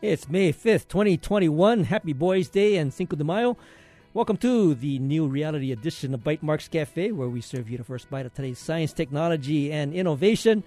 It's 0.00 0.28
May 0.28 0.52
5th, 0.52 0.86
2021. 0.86 1.82
Happy 1.82 2.12
Boys 2.12 2.48
Day 2.48 2.76
and 2.76 2.94
Cinco 2.94 3.16
de 3.16 3.24
Mayo. 3.24 3.56
Welcome 4.14 4.36
to 4.36 4.76
the 4.76 5.00
new 5.00 5.26
reality 5.26 5.72
edition 5.72 6.14
of 6.14 6.20
Bytemarks 6.20 6.70
Cafe, 6.70 7.10
where 7.10 7.28
we 7.28 7.40
serve 7.40 7.68
you 7.68 7.78
the 7.78 7.82
first 7.82 8.08
bite 8.08 8.24
of 8.24 8.32
today's 8.32 8.60
science, 8.60 8.92
technology, 8.92 9.72
and 9.72 9.92
innovation. 9.92 10.62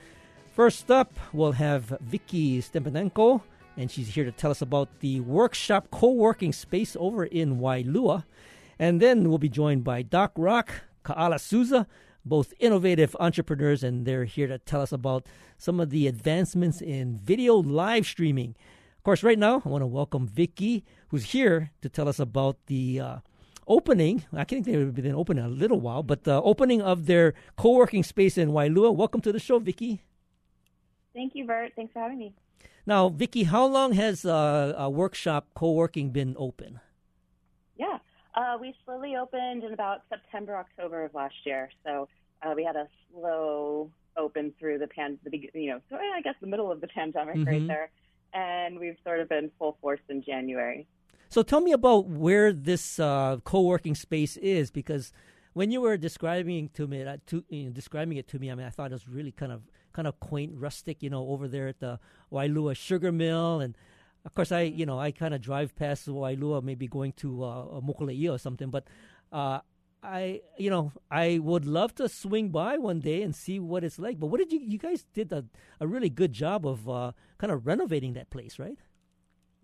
First 0.54 0.91
up, 0.91 1.14
we'll 1.32 1.54
have 1.54 1.97
Vicky 2.02 2.61
Stepanenko, 2.61 3.41
and 3.78 3.89
she's 3.89 4.09
here 4.09 4.25
to 4.25 4.33
tell 4.33 4.52
us 4.52 4.61
about 4.61 5.00
the 5.00 5.21
workshop 5.21 5.88
co 5.91 6.11
working 6.11 6.52
space 6.52 6.98
over 7.00 7.23
in 7.23 7.57
Waialua. 7.57 8.25
And 8.77 9.02
then 9.02 9.29
we'll 9.29 9.38
be 9.38 9.48
joined 9.48 9.86
by 9.86 10.02
Doc 10.02 10.34
Rock, 10.36 10.73
Kaala 11.05 11.39
Souza, 11.39 11.88
both 12.25 12.54
innovative 12.60 13.16
entrepreneurs, 13.18 13.82
and 13.82 14.05
they're 14.05 14.25
here 14.25 14.47
to 14.47 14.57
tell 14.57 14.82
us 14.82 14.91
about 14.91 15.25
some 15.57 15.79
of 15.79 15.89
the 15.89 16.05
advancements 16.05 16.82
in 16.82 17.18
video 17.18 17.55
live 17.55 18.05
streaming. 18.05 18.55
Of 19.01 19.04
course, 19.04 19.23
right 19.23 19.39
now, 19.39 19.64
I 19.65 19.68
want 19.68 19.82
to 19.82 19.87
welcome 19.87 20.28
Vicky, 20.28 20.86
who's 21.07 21.32
here 21.32 21.71
to 21.82 21.89
tell 21.89 22.07
us 22.07 22.19
about 22.19 22.57
the 22.68 23.00
uh, 23.00 23.15
opening. 23.65 24.25
I 24.32 24.43
think 24.43 24.64
they've 24.64 24.93
been 24.93 25.15
open 25.15 25.39
a 25.39 25.47
little 25.47 25.79
while, 25.79 26.04
but 26.04 26.24
the 26.24 26.39
opening 26.39 26.83
of 26.83 27.07
their 27.07 27.33
co 27.57 27.71
working 27.71 28.04
space 28.04 28.37
in 28.37 28.51
Waialua. 28.51 28.93
Welcome 28.93 29.19
to 29.21 29.32
the 29.32 29.39
show, 29.39 29.57
Vicky. 29.57 30.04
Thank 31.15 31.33
you, 31.33 31.47
Burt. 31.47 31.71
Thanks 31.75 31.93
for 31.93 31.97
having 31.97 32.19
me. 32.19 32.36
Now, 32.86 33.09
Vicky, 33.09 33.45
how 33.45 33.66
long 33.66 33.94
has 33.94 34.23
uh, 34.23 34.75
a 34.77 34.88
workshop 34.88 35.47
co 35.55 35.72
working 35.72 36.11
been 36.11 36.36
open? 36.38 36.80
Yeah, 37.77 37.97
uh, 38.36 38.59
we 38.61 38.75
slowly 38.86 39.16
opened 39.16 39.63
in 39.63 39.73
about 39.73 40.03
September, 40.09 40.55
October 40.55 41.05
of 41.05 41.16
last 41.16 41.44
year. 41.44 41.72
So 41.83 42.08
uh, 42.44 42.53
we 42.55 42.63
had 42.63 42.75
a 42.75 42.88
slow 43.09 43.89
open 44.16 44.53
through 44.59 44.77
the 44.77 44.85
pan, 44.85 45.17
the 45.23 45.49
you 45.55 45.72
know, 45.72 45.81
so 45.89 45.95
I 45.95 46.22
guess 46.22 46.35
the 46.39 46.45
middle 46.45 46.72
of 46.72 46.81
the 46.81 46.88
pandemic 46.88 47.38
mm-hmm. 47.38 47.47
right 47.47 47.67
there 47.67 47.89
and 48.33 48.79
we've 48.79 48.97
sort 49.03 49.19
of 49.19 49.29
been 49.29 49.51
full 49.57 49.77
force 49.81 49.99
in 50.09 50.23
January. 50.23 50.87
So 51.29 51.43
tell 51.43 51.61
me 51.61 51.71
about 51.71 52.07
where 52.07 52.51
this 52.51 52.99
uh, 52.99 53.38
co-working 53.43 53.95
space 53.95 54.35
is, 54.38 54.69
because 54.69 55.13
when 55.53 55.71
you 55.71 55.81
were 55.81 55.97
describing 55.97 56.69
to 56.73 56.88
me, 56.88 57.03
uh, 57.03 57.17
to, 57.27 57.43
you 57.49 57.65
know, 57.65 57.69
describing 57.71 58.17
it 58.17 58.27
to 58.29 58.39
me, 58.39 58.51
I 58.51 58.55
mean, 58.55 58.67
I 58.67 58.69
thought 58.69 58.91
it 58.91 58.93
was 58.93 59.07
really 59.07 59.31
kind 59.31 59.51
of 59.51 59.61
kind 59.93 60.07
of 60.07 60.19
quaint, 60.19 60.53
rustic, 60.55 61.03
you 61.03 61.09
know, 61.09 61.27
over 61.27 61.47
there 61.47 61.67
at 61.67 61.79
the 61.79 61.99
Waialua 62.31 62.75
Sugar 62.75 63.11
Mill, 63.11 63.59
and 63.59 63.77
of 64.25 64.33
course, 64.33 64.51
I 64.51 64.61
you 64.61 64.85
know 64.85 64.99
I 64.99 65.11
kind 65.11 65.33
of 65.33 65.41
drive 65.41 65.75
past 65.75 66.07
Waialua, 66.07 66.63
maybe 66.63 66.88
going 66.88 67.13
to 67.13 67.43
uh, 67.43 67.66
Mokuleia 67.81 68.31
or 68.33 68.38
something, 68.38 68.69
but 68.69 68.85
uh, 69.31 69.59
I 70.03 70.41
you 70.57 70.69
know 70.69 70.94
I 71.09 71.39
would 71.39 71.66
love 71.66 71.94
to 71.95 72.09
swing 72.09 72.49
by 72.49 72.77
one 72.77 72.99
day 72.99 73.21
and 73.21 73.35
see 73.35 73.59
what 73.59 73.83
it's 73.83 73.99
like. 73.99 74.19
But 74.19 74.27
what 74.27 74.39
did 74.39 74.52
you 74.52 74.59
you 74.59 74.77
guys 74.77 75.05
did 75.13 75.31
a, 75.31 75.45
a 75.80 75.88
really 75.88 76.09
good 76.09 76.33
job 76.33 76.66
of 76.66 76.89
uh, 76.89 77.11
kind 77.38 77.52
of 77.52 77.67
renovating 77.67 78.13
that 78.13 78.29
place, 78.29 78.57
right? 78.57 78.77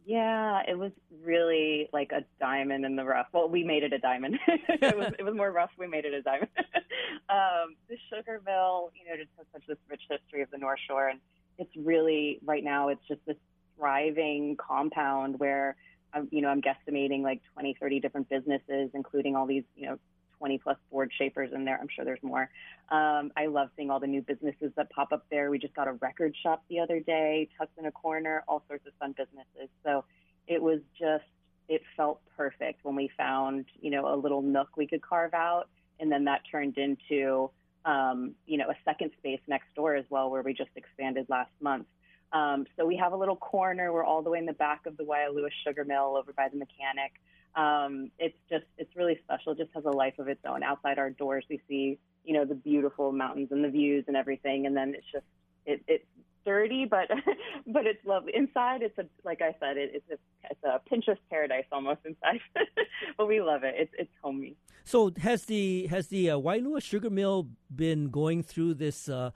Yeah, 0.05 0.61
it 0.65 0.77
was 0.77 0.91
really 1.23 1.89
like 1.91 2.11
a 2.13 2.23
diamond 2.39 2.85
in 2.85 2.95
the 2.95 3.03
rough. 3.03 3.27
Well, 3.33 3.49
we 3.49 3.63
made 3.63 3.83
it 3.83 3.91
a 3.91 3.99
diamond. 3.99 4.39
it 4.47 4.97
was 4.97 5.11
it 5.17 5.23
was 5.23 5.35
more 5.35 5.51
rough. 5.51 5.71
We 5.77 5.87
made 5.87 6.05
it 6.05 6.13
a 6.13 6.21
diamond. 6.21 6.49
um, 7.29 7.75
the 7.89 7.97
sugar 8.09 8.41
mill, 8.45 8.91
you 8.95 9.09
know, 9.09 9.17
just 9.17 9.31
has 9.37 9.47
such 9.51 9.67
this 9.67 9.77
rich 9.89 10.03
history 10.09 10.43
of 10.43 10.51
the 10.51 10.59
North 10.59 10.79
Shore, 10.87 11.09
and 11.09 11.19
it's 11.57 11.75
really 11.75 12.39
right 12.45 12.63
now 12.63 12.89
it's 12.89 13.05
just 13.07 13.21
this 13.25 13.37
thriving 13.77 14.55
compound 14.57 15.39
where. 15.39 15.75
Um, 16.13 16.29
you 16.31 16.41
know, 16.41 16.47
I'm 16.47 16.61
guesstimating 16.61 17.21
like 17.21 17.41
20, 17.51 17.75
30 17.81 17.99
different 17.99 18.29
businesses, 18.29 18.91
including 18.93 19.35
all 19.35 19.45
these, 19.45 19.65
you 19.75 19.87
know, 19.87 19.99
20 20.37 20.57
plus 20.59 20.77
board 20.91 21.11
shapers 21.17 21.51
in 21.53 21.65
there. 21.65 21.77
I'm 21.79 21.87
sure 21.93 22.05
there's 22.05 22.23
more. 22.23 22.49
Um, 22.89 23.31
I 23.35 23.47
love 23.47 23.69
seeing 23.75 23.89
all 23.89 23.99
the 23.99 24.07
new 24.07 24.21
businesses 24.21 24.71
that 24.75 24.89
pop 24.89 25.11
up 25.11 25.25
there. 25.29 25.49
We 25.49 25.59
just 25.59 25.75
got 25.75 25.87
a 25.87 25.93
record 25.93 26.35
shop 26.41 26.63
the 26.69 26.79
other 26.79 26.99
day, 26.99 27.49
tucked 27.57 27.77
in 27.77 27.85
a 27.85 27.91
corner, 27.91 28.43
all 28.47 28.63
sorts 28.67 28.85
of 28.87 28.93
fun 28.99 29.13
businesses. 29.17 29.69
So 29.83 30.05
it 30.47 30.61
was 30.61 30.79
just, 30.97 31.25
it 31.67 31.81
felt 31.95 32.21
perfect 32.35 32.83
when 32.83 32.95
we 32.95 33.09
found, 33.17 33.65
you 33.81 33.91
know, 33.91 34.13
a 34.13 34.15
little 34.15 34.41
nook 34.41 34.77
we 34.77 34.87
could 34.87 35.01
carve 35.01 35.33
out. 35.33 35.65
And 35.99 36.11
then 36.11 36.25
that 36.25 36.41
turned 36.49 36.77
into, 36.77 37.49
um, 37.85 38.35
you 38.45 38.57
know, 38.57 38.69
a 38.69 38.75
second 38.85 39.11
space 39.17 39.41
next 39.47 39.73
door 39.75 39.95
as 39.95 40.05
well, 40.09 40.29
where 40.29 40.43
we 40.43 40.53
just 40.53 40.69
expanded 40.75 41.25
last 41.29 41.51
month. 41.59 41.87
Um, 42.33 42.65
so 42.77 42.85
we 42.85 42.97
have 42.97 43.13
a 43.13 43.17
little 43.17 43.35
corner. 43.35 43.91
We're 43.91 44.03
all 44.03 44.21
the 44.21 44.29
way 44.29 44.39
in 44.39 44.45
the 44.45 44.53
back 44.53 44.85
of 44.85 44.97
the 44.97 45.03
Waialua 45.03 45.49
Sugar 45.63 45.85
Mill 45.85 46.15
over 46.17 46.33
by 46.33 46.49
the 46.49 46.57
mechanic 46.57 47.13
um, 47.57 48.11
it's 48.19 48.37
just 48.49 48.65
it's 48.77 48.95
really 48.95 49.19
special. 49.23 49.53
It 49.53 49.57
just 49.57 49.71
has 49.73 49.83
a 49.85 49.91
life 49.91 50.19
of 50.19 50.27
its 50.27 50.41
own. 50.47 50.61
Outside 50.61 50.99
our 50.99 51.09
doors, 51.09 51.43
we 51.49 51.59
see 51.67 51.97
you 52.23 52.33
know 52.33 52.45
the 52.45 52.55
beautiful 52.55 53.11
mountains 53.11 53.49
and 53.51 53.63
the 53.63 53.69
views 53.69 54.05
and 54.07 54.15
everything, 54.15 54.67
and 54.67 54.77
then 54.77 54.93
it's 54.95 55.07
just 55.11 55.25
it, 55.65 55.81
it's 55.87 56.05
dirty, 56.45 56.85
but 56.85 57.09
but 57.67 57.87
it's 57.87 58.05
lovely 58.05 58.33
inside. 58.35 58.83
It's 58.83 58.97
a 58.99 59.05
like 59.23 59.41
I 59.41 59.55
said, 59.59 59.77
it, 59.77 59.91
it's 59.95 60.09
a 60.11 60.17
it's 60.51 60.63
a 60.63 60.79
Pinterest 60.89 61.19
paradise 61.31 61.65
almost 61.71 62.01
inside, 62.05 62.39
but 63.17 63.27
we 63.27 63.41
love 63.41 63.63
it. 63.63 63.73
It's 63.75 63.93
it's 63.97 64.11
homey. 64.21 64.55
So 64.83 65.11
has 65.19 65.45
the 65.45 65.87
has 65.87 66.07
the 66.09 66.29
uh, 66.29 66.37
Waialua 66.37 66.81
Sugar 66.83 67.09
Mill 67.09 67.47
been 67.75 68.09
going 68.09 68.43
through 68.43 68.75
this 68.75 69.09
uh, 69.09 69.31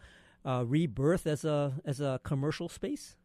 uh, 0.45 0.63
rebirth 0.67 1.25
as 1.25 1.43
a 1.43 1.73
as 1.85 1.99
a 1.99 2.19
commercial 2.23 2.69
space? 2.69 3.15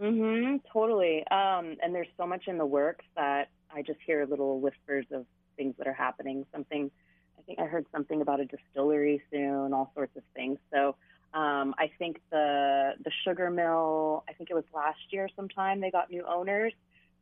Mm-hmm, 0.00 0.58
totally. 0.72 1.24
Um, 1.30 1.76
and 1.82 1.92
there's 1.92 2.08
so 2.16 2.24
much 2.24 2.44
in 2.46 2.56
the 2.56 2.66
works 2.66 3.04
that 3.16 3.48
I 3.74 3.82
just 3.82 3.98
hear 4.04 4.26
little 4.26 4.60
whispers 4.60 5.06
of 5.12 5.26
things 5.56 5.74
that 5.78 5.86
are 5.86 5.92
happening. 5.92 6.46
Something, 6.52 6.90
I 7.38 7.42
think 7.42 7.58
I 7.58 7.64
heard 7.64 7.86
something 7.92 8.20
about 8.22 8.40
a 8.40 8.46
distillery 8.46 9.22
soon, 9.30 9.72
all 9.72 9.92
sorts 9.94 10.16
of 10.16 10.22
things. 10.34 10.58
So 10.72 10.96
um, 11.34 11.74
I 11.78 11.90
think 11.98 12.20
the 12.30 12.94
the 13.04 13.10
sugar 13.24 13.50
mill, 13.50 14.24
I 14.28 14.32
think 14.32 14.50
it 14.50 14.54
was 14.54 14.64
last 14.74 15.00
year 15.10 15.28
sometime 15.36 15.80
they 15.80 15.90
got 15.90 16.10
new 16.10 16.24
owners. 16.26 16.72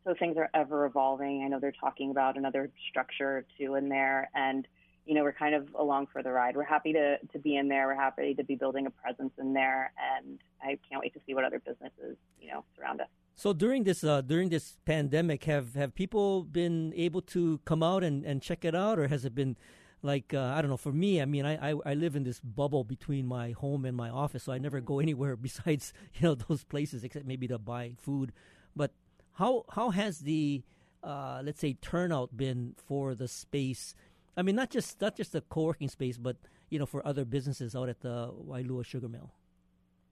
So 0.04 0.14
things 0.14 0.36
are 0.36 0.48
ever 0.54 0.86
evolving. 0.86 1.42
I 1.44 1.48
know 1.48 1.58
they're 1.58 1.72
talking 1.72 2.12
about 2.12 2.36
another 2.36 2.70
structure 2.88 3.38
or 3.38 3.44
two 3.58 3.74
in 3.74 3.88
there, 3.88 4.30
and 4.34 4.68
you 5.04 5.14
know 5.14 5.24
we're 5.24 5.32
kind 5.32 5.56
of 5.56 5.68
along 5.74 6.06
for 6.12 6.22
the 6.22 6.30
ride. 6.30 6.56
We're 6.56 6.62
happy 6.62 6.92
to 6.92 7.18
to 7.18 7.38
be 7.40 7.56
in 7.56 7.66
there. 7.66 7.88
We're 7.88 7.96
happy 7.96 8.34
to 8.34 8.44
be 8.44 8.54
building 8.54 8.86
a 8.86 8.90
presence 8.90 9.32
in 9.38 9.52
there, 9.52 9.92
and 10.16 10.38
I 10.62 10.78
can't 10.88 11.02
wait 11.02 11.14
to 11.14 11.20
see 11.26 11.34
what 11.34 11.42
other 11.42 11.58
businesses 11.58 12.16
you 12.40 12.52
know 12.52 12.64
surround 12.76 13.00
us. 13.00 13.08
So 13.36 13.52
during 13.52 13.84
this 13.84 14.02
uh, 14.02 14.22
during 14.22 14.48
this 14.48 14.78
pandemic, 14.86 15.44
have 15.44 15.74
have 15.74 15.94
people 15.94 16.42
been 16.42 16.94
able 16.96 17.20
to 17.36 17.60
come 17.66 17.82
out 17.82 18.02
and, 18.02 18.24
and 18.24 18.40
check 18.40 18.64
it 18.64 18.74
out, 18.74 18.98
or 18.98 19.08
has 19.08 19.26
it 19.26 19.34
been 19.34 19.58
like 20.02 20.32
uh, 20.32 20.54
I 20.56 20.62
don't 20.62 20.70
know? 20.70 20.78
For 20.78 20.92
me, 20.92 21.20
I 21.20 21.26
mean, 21.26 21.44
I, 21.44 21.72
I, 21.72 21.74
I 21.84 21.94
live 21.94 22.16
in 22.16 22.24
this 22.24 22.40
bubble 22.40 22.82
between 22.82 23.26
my 23.26 23.50
home 23.50 23.84
and 23.84 23.94
my 23.94 24.08
office, 24.08 24.44
so 24.44 24.52
I 24.52 24.58
never 24.58 24.80
go 24.80 25.00
anywhere 25.06 25.36
besides 25.36 25.92
you 26.14 26.22
know 26.22 26.34
those 26.34 26.64
places, 26.64 27.04
except 27.04 27.26
maybe 27.26 27.46
to 27.48 27.58
buy 27.58 27.92
food. 27.98 28.32
But 28.74 28.92
how 29.34 29.66
how 29.70 29.90
has 29.90 30.20
the 30.20 30.62
uh, 31.04 31.42
let's 31.44 31.60
say 31.60 31.74
turnout 31.74 32.38
been 32.38 32.74
for 32.88 33.14
the 33.14 33.28
space? 33.28 33.94
I 34.34 34.40
mean, 34.40 34.56
not 34.56 34.70
just 34.70 34.98
not 35.02 35.14
just 35.14 35.32
the 35.32 35.42
co-working 35.42 35.90
space, 35.90 36.16
but 36.16 36.38
you 36.70 36.78
know, 36.78 36.86
for 36.86 37.06
other 37.06 37.26
businesses 37.26 37.76
out 37.76 37.90
at 37.90 38.00
the 38.00 38.32
Waialua 38.32 38.86
Sugar 38.86 39.10
Mill. 39.10 39.30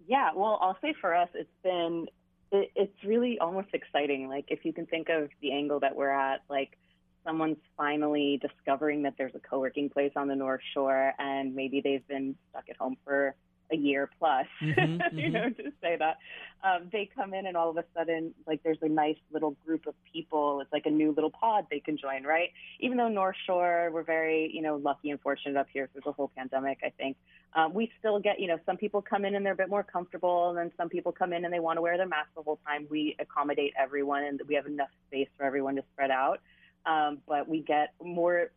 Yeah, 0.06 0.28
well, 0.36 0.58
I'll 0.60 0.76
say 0.82 0.94
for 1.00 1.14
us, 1.14 1.30
it's 1.32 1.48
been 1.62 2.06
it, 2.54 2.70
it's 2.74 3.04
really 3.04 3.38
almost 3.38 3.68
exciting. 3.72 4.28
Like 4.28 4.46
if 4.48 4.64
you 4.64 4.72
can 4.72 4.86
think 4.86 5.08
of 5.08 5.28
the 5.40 5.52
angle 5.52 5.80
that 5.80 5.94
we're 5.96 6.10
at, 6.10 6.42
like 6.48 6.78
someone's 7.24 7.58
finally 7.76 8.40
discovering 8.40 9.02
that 9.02 9.14
there's 9.16 9.34
a 9.34 9.40
co-working 9.40 9.88
place 9.90 10.12
on 10.16 10.28
the 10.28 10.36
North 10.36 10.60
Shore, 10.72 11.12
and 11.18 11.54
maybe 11.54 11.80
they've 11.80 12.06
been 12.06 12.36
stuck 12.50 12.64
at 12.68 12.76
home 12.76 12.96
for 13.04 13.34
a 13.72 13.76
year 13.76 14.10
plus, 14.18 14.46
mm-hmm, 14.62 15.16
you 15.16 15.24
mm-hmm. 15.24 15.32
know, 15.32 15.48
to 15.50 15.72
say 15.82 15.96
that. 15.98 16.18
Um, 16.62 16.88
they 16.92 17.10
come 17.14 17.34
in 17.34 17.46
and 17.46 17.56
all 17.56 17.68
of 17.68 17.76
a 17.76 17.84
sudden, 17.94 18.32
like 18.46 18.62
there's 18.62 18.78
a 18.80 18.88
nice 18.88 19.18
little 19.32 19.56
group 19.66 19.86
of 19.86 19.94
people. 20.10 20.60
It's 20.60 20.72
like 20.72 20.86
a 20.86 20.90
new 20.90 21.12
little 21.12 21.30
pod 21.30 21.66
they 21.70 21.80
can 21.80 21.98
join, 21.98 22.24
right? 22.24 22.50
Even 22.80 22.96
though 22.96 23.08
North 23.08 23.36
Shore, 23.46 23.90
we're 23.92 24.02
very, 24.02 24.50
you 24.52 24.62
know, 24.62 24.76
lucky 24.76 25.10
and 25.10 25.20
fortunate 25.20 25.58
up 25.58 25.66
here 25.72 25.88
through 25.92 26.02
the 26.04 26.12
whole 26.12 26.30
pandemic, 26.34 26.78
I 26.82 26.90
think. 26.90 27.16
Um, 27.54 27.74
we 27.74 27.92
still 27.98 28.18
get, 28.18 28.40
you 28.40 28.48
know, 28.48 28.58
some 28.64 28.76
people 28.76 29.02
come 29.02 29.24
in 29.24 29.34
and 29.34 29.44
they're 29.44 29.52
a 29.52 29.56
bit 29.56 29.68
more 29.68 29.82
comfortable, 29.82 30.48
and 30.50 30.58
then 30.58 30.72
some 30.76 30.88
people 30.88 31.12
come 31.12 31.32
in 31.32 31.44
and 31.44 31.52
they 31.52 31.60
want 31.60 31.76
to 31.76 31.82
wear 31.82 31.96
their 31.96 32.08
mask 32.08 32.28
the 32.34 32.42
whole 32.42 32.58
time. 32.66 32.86
We 32.90 33.14
accommodate 33.18 33.74
everyone, 33.78 34.24
and 34.24 34.40
we 34.48 34.54
have 34.54 34.66
enough 34.66 34.88
space 35.08 35.28
for 35.36 35.44
everyone 35.44 35.76
to 35.76 35.84
spread 35.92 36.10
out. 36.10 36.40
Um, 36.86 37.18
but 37.26 37.48
we 37.48 37.60
get 37.60 37.94
more 38.02 38.50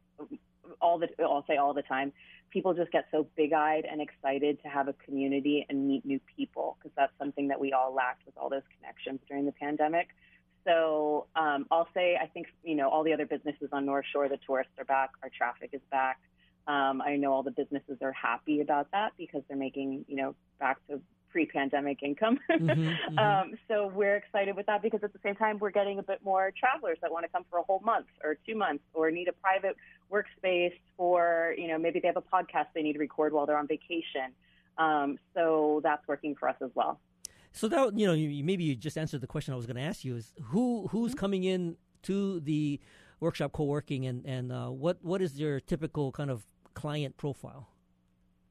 all 0.81 0.99
the 0.99 1.07
I'll 1.19 1.45
say 1.47 1.57
all 1.57 1.73
the 1.73 1.81
time 1.81 2.11
people 2.57 2.73
just 2.73 2.91
get 2.91 3.05
so 3.11 3.27
big 3.35 3.53
eyed 3.53 3.85
and 3.85 4.01
excited 4.01 4.59
to 4.63 4.67
have 4.67 4.87
a 4.87 4.93
community 5.05 5.63
and 5.69 5.87
meet 5.87 6.03
new 6.03 6.19
people 6.35 6.75
because 6.79 6.91
that's 6.97 7.13
something 7.19 7.49
that 7.49 7.59
we 7.59 7.71
all 7.71 7.93
lacked 7.93 8.25
with 8.25 8.35
all 8.35 8.49
those 8.49 8.63
connections 8.75 9.19
during 9.27 9.45
the 9.45 9.51
pandemic. 9.51 10.07
So 10.65 11.27
um, 11.35 11.67
I'll 11.69 11.87
say, 11.93 12.17
I 12.19 12.25
think, 12.25 12.47
you 12.63 12.73
know, 12.73 12.89
all 12.89 13.03
the 13.03 13.13
other 13.13 13.27
businesses 13.27 13.69
on 13.71 13.85
North 13.85 14.05
Shore, 14.11 14.27
the 14.27 14.39
tourists 14.43 14.73
are 14.79 14.85
back, 14.85 15.11
our 15.21 15.29
traffic 15.29 15.69
is 15.71 15.81
back. 15.91 16.19
Um, 16.65 16.99
I 16.99 17.15
know 17.17 17.31
all 17.31 17.43
the 17.43 17.51
businesses 17.51 17.99
are 18.01 18.11
happy 18.11 18.61
about 18.61 18.89
that 18.91 19.11
because 19.19 19.43
they're 19.47 19.55
making, 19.55 20.05
you 20.07 20.15
know, 20.15 20.33
back 20.59 20.79
to 20.87 20.99
pre-pandemic 21.29 22.03
income. 22.03 22.39
mm-hmm, 22.49 22.69
mm-hmm. 22.69 23.19
Um, 23.19 23.57
so 23.67 23.87
we're 23.87 24.15
excited 24.15 24.55
with 24.55 24.65
that 24.67 24.81
because 24.81 25.03
at 25.03 25.13
the 25.13 25.19
same 25.23 25.35
time 25.35 25.59
we're 25.59 25.71
getting 25.71 25.99
a 25.99 26.03
bit 26.03 26.19
more 26.23 26.51
travelers 26.57 26.97
that 27.01 27.11
want 27.11 27.25
to 27.25 27.29
come 27.29 27.45
for 27.49 27.59
a 27.59 27.63
whole 27.63 27.81
month 27.81 28.07
or 28.23 28.37
two 28.47 28.55
months 28.55 28.83
or 28.93 29.11
need 29.11 29.27
a 29.27 29.33
private 29.33 29.75
workspace 30.11 30.73
for 30.95 31.53
you 31.57 31.67
know 31.67 31.77
maybe 31.77 31.99
they 31.99 32.07
have 32.07 32.17
a 32.17 32.21
podcast 32.21 32.65
they 32.73 32.81
need 32.81 32.93
to 32.93 32.99
record 32.99 33.33
while 33.33 33.45
they're 33.45 33.57
on 33.57 33.67
vacation. 33.67 34.31
Um, 34.77 35.17
so 35.33 35.81
that's 35.83 36.07
working 36.07 36.35
for 36.35 36.49
us 36.49 36.55
as 36.61 36.69
well. 36.75 36.99
So 37.51 37.67
that 37.69 37.97
you 37.97 38.05
know, 38.05 38.13
you, 38.13 38.43
maybe 38.43 38.63
you 38.63 38.75
just 38.75 38.97
answered 38.97 39.21
the 39.21 39.27
question 39.27 39.53
I 39.53 39.57
was 39.57 39.65
going 39.65 39.77
to 39.77 39.81
ask 39.81 40.05
you: 40.05 40.15
is 40.15 40.33
who 40.43 40.87
who's 40.91 41.11
mm-hmm. 41.11 41.19
coming 41.19 41.43
in 41.43 41.77
to 42.03 42.39
the 42.41 42.79
workshop 43.19 43.51
co-working, 43.51 44.05
and 44.05 44.25
and 44.25 44.51
uh, 44.51 44.67
what 44.67 45.03
what 45.03 45.21
is 45.21 45.39
your 45.39 45.59
typical 45.59 46.11
kind 46.11 46.29
of 46.29 46.45
client 46.73 47.17
profile? 47.17 47.67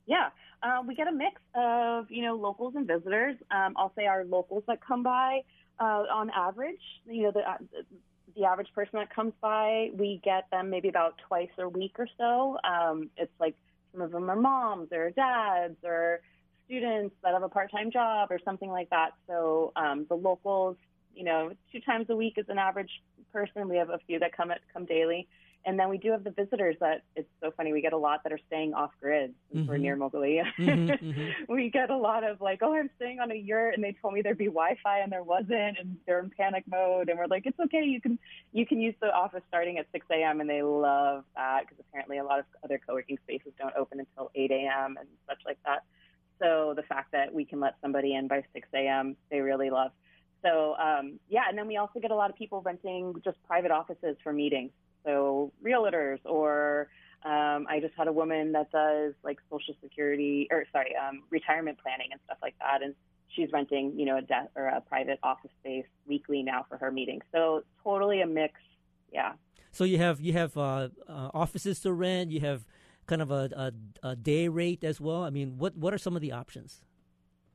Yeah, 0.06 0.31
uh, 0.62 0.82
we 0.87 0.94
get 0.94 1.08
a 1.08 1.12
mix 1.12 1.41
of 1.55 2.11
you 2.11 2.23
know 2.23 2.35
locals 2.35 2.75
and 2.76 2.87
visitors. 2.87 3.37
Um, 3.50 3.75
I'll 3.76 3.93
say 3.97 4.06
our 4.06 4.25
locals 4.25 4.64
that 4.67 4.81
come 4.85 5.03
by 5.03 5.41
uh, 5.81 6.05
on 6.11 6.31
average, 6.31 6.81
you 7.06 7.25
know 7.25 7.31
the 7.32 7.41
uh, 7.41 7.56
the 8.37 8.44
average 8.44 8.69
person 8.75 8.99
that 8.99 9.14
comes 9.14 9.32
by, 9.41 9.91
we 9.94 10.20
get 10.23 10.44
them 10.50 10.69
maybe 10.70 10.88
about 10.88 11.14
twice 11.26 11.49
a 11.58 11.69
week 11.69 11.94
or 11.99 12.06
so. 12.19 12.58
Um, 12.64 13.11
it's 13.17 13.32
like 13.41 13.55
some 13.93 14.03
of 14.03 14.12
them 14.12 14.31
are 14.31 14.37
moms 14.37 14.93
or 14.93 15.11
dads 15.11 15.76
or 15.82 16.20
students 16.67 17.14
that 17.23 17.32
have 17.32 17.43
a 17.43 17.49
part-time 17.49 17.91
job 17.91 18.31
or 18.31 18.38
something 18.44 18.70
like 18.70 18.91
that. 18.91 19.12
So 19.26 19.73
um, 19.75 20.05
the 20.09 20.17
locals, 20.17 20.76
you 21.14 21.25
know, 21.25 21.52
two 21.73 21.81
times 21.81 22.06
a 22.11 22.17
week 22.17 22.35
is 22.37 22.44
an 22.49 22.59
average 22.59 22.91
person. 23.32 23.69
We 23.69 23.76
have 23.76 23.91
a 23.91 23.99
few 24.06 24.19
that 24.19 24.37
come 24.37 24.50
at, 24.50 24.61
come 24.73 24.85
daily, 24.85 25.29
and 25.66 25.76
then 25.76 25.88
we 25.88 25.98
do 25.98 26.12
have 26.12 26.22
the 26.22 26.30
visitors 26.30 26.76
that 26.78 27.02
it's 27.16 27.28
so 27.42 27.50
funny. 27.50 27.72
We 27.72 27.82
get 27.82 27.92
a 27.92 27.98
lot 27.98 28.22
that 28.22 28.32
are 28.32 28.38
staying 28.46 28.72
off 28.72 28.92
grid 29.00 29.34
since 29.50 29.62
mm-hmm. 29.62 29.68
we're 29.68 29.78
near 29.78 29.96
Mokuleia. 29.96 30.44
Mm-hmm, 30.56 30.90
mm-hmm. 31.10 31.52
we 31.52 31.70
get 31.70 31.90
a 31.90 31.96
lot 31.96 32.22
of 32.22 32.40
like, 32.40 32.60
oh, 32.62 32.72
I'm 32.72 32.88
staying 32.94 33.18
on 33.18 33.32
a 33.32 33.34
yurt, 33.34 33.74
and 33.74 33.82
they 33.82 33.96
told 34.00 34.14
me 34.14 34.22
there'd 34.22 34.38
be 34.38 34.46
Wi-Fi 34.46 35.00
and 35.00 35.10
there 35.10 35.24
wasn't, 35.24 35.76
and 35.78 35.96
they're 36.06 36.20
in 36.20 36.30
panic 36.30 36.62
mode. 36.70 37.08
And 37.08 37.18
we're 37.18 37.26
like, 37.26 37.46
it's 37.46 37.58
okay, 37.58 37.82
you 37.82 38.00
can 38.00 38.16
you 38.52 38.64
can 38.64 38.80
use 38.80 38.94
the 39.00 39.12
office 39.12 39.42
starting 39.48 39.76
at 39.78 39.86
6 39.90 40.06
a.m. 40.12 40.40
and 40.40 40.48
they 40.48 40.62
love 40.62 41.24
that 41.34 41.62
because 41.62 41.84
apparently 41.88 42.18
a 42.18 42.24
lot 42.24 42.38
of 42.38 42.44
other 42.62 42.80
co-working 42.86 43.18
spaces 43.24 43.52
don't 43.58 43.74
open 43.76 43.98
until 43.98 44.30
8 44.36 44.50
a.m. 44.52 44.96
and 44.98 45.08
such 45.28 45.40
like 45.44 45.58
that. 45.66 45.82
So 46.40 46.74
the 46.76 46.82
fact 46.82 47.10
that 47.10 47.34
we 47.34 47.44
can 47.44 47.58
let 47.58 47.74
somebody 47.82 48.14
in 48.14 48.28
by 48.28 48.44
6 48.52 48.68
a.m. 48.72 49.16
they 49.32 49.40
really 49.40 49.70
love. 49.70 49.90
So 50.44 50.76
um, 50.76 51.18
yeah, 51.28 51.42
and 51.48 51.58
then 51.58 51.66
we 51.66 51.76
also 51.76 51.98
get 51.98 52.12
a 52.12 52.14
lot 52.14 52.30
of 52.30 52.36
people 52.36 52.62
renting 52.62 53.14
just 53.24 53.36
private 53.48 53.72
offices 53.72 54.16
for 54.22 54.32
meetings 54.32 54.70
so 55.06 55.53
realtors 55.64 56.19
or 56.25 56.88
um, 57.25 57.67
I 57.69 57.81
just 57.81 57.94
had 57.97 58.08
a 58.08 58.12
woman 58.12 58.53
that 58.53 58.70
does 58.70 59.14
like 59.25 59.38
social 59.50 59.75
security 59.82 60.49
or 60.50 60.64
sorry, 60.70 60.94
um, 60.97 61.23
retirement 61.31 61.79
planning 61.82 62.08
and 62.12 62.20
stuff 62.25 62.38
like 62.43 62.55
that, 62.61 62.82
and 62.82 62.94
she's 63.35 63.50
renting 63.53 63.99
you 63.99 64.05
know 64.05 64.19
a 64.19 64.23
debt 64.23 64.50
or 64.55 64.67
a 64.67 64.81
private 64.81 65.19
office 65.23 65.50
space 65.61 65.87
weekly 66.06 66.43
now 66.43 66.67
for 66.69 66.76
her 66.76 66.93
meetings. 66.93 67.25
So 67.32 67.62
totally 67.82 68.20
a 68.20 68.26
mix, 68.26 68.55
yeah. 69.12 69.32
So 69.73 69.85
you 69.85 69.99
have 69.99 70.20
you 70.20 70.35
have 70.35 70.56
uh, 70.56 70.88
uh, 71.09 71.31
offices 71.35 71.81
to 71.81 71.93
rent. 71.93 72.31
You 72.31 72.41
have 72.41 72.67
kind 73.06 73.23
of 73.23 73.31
a, 73.31 73.73
a, 74.02 74.09
a, 74.11 74.17
day 74.17 74.49
rate 74.49 74.82
as 74.82 75.00
well. 75.00 75.23
I 75.23 75.31
mean, 75.31 75.59
what 75.59 75.76
what 75.76 75.94
are 75.94 75.99
some 75.99 76.17
of 76.17 76.23
the 76.23 76.32
options? 76.32 76.82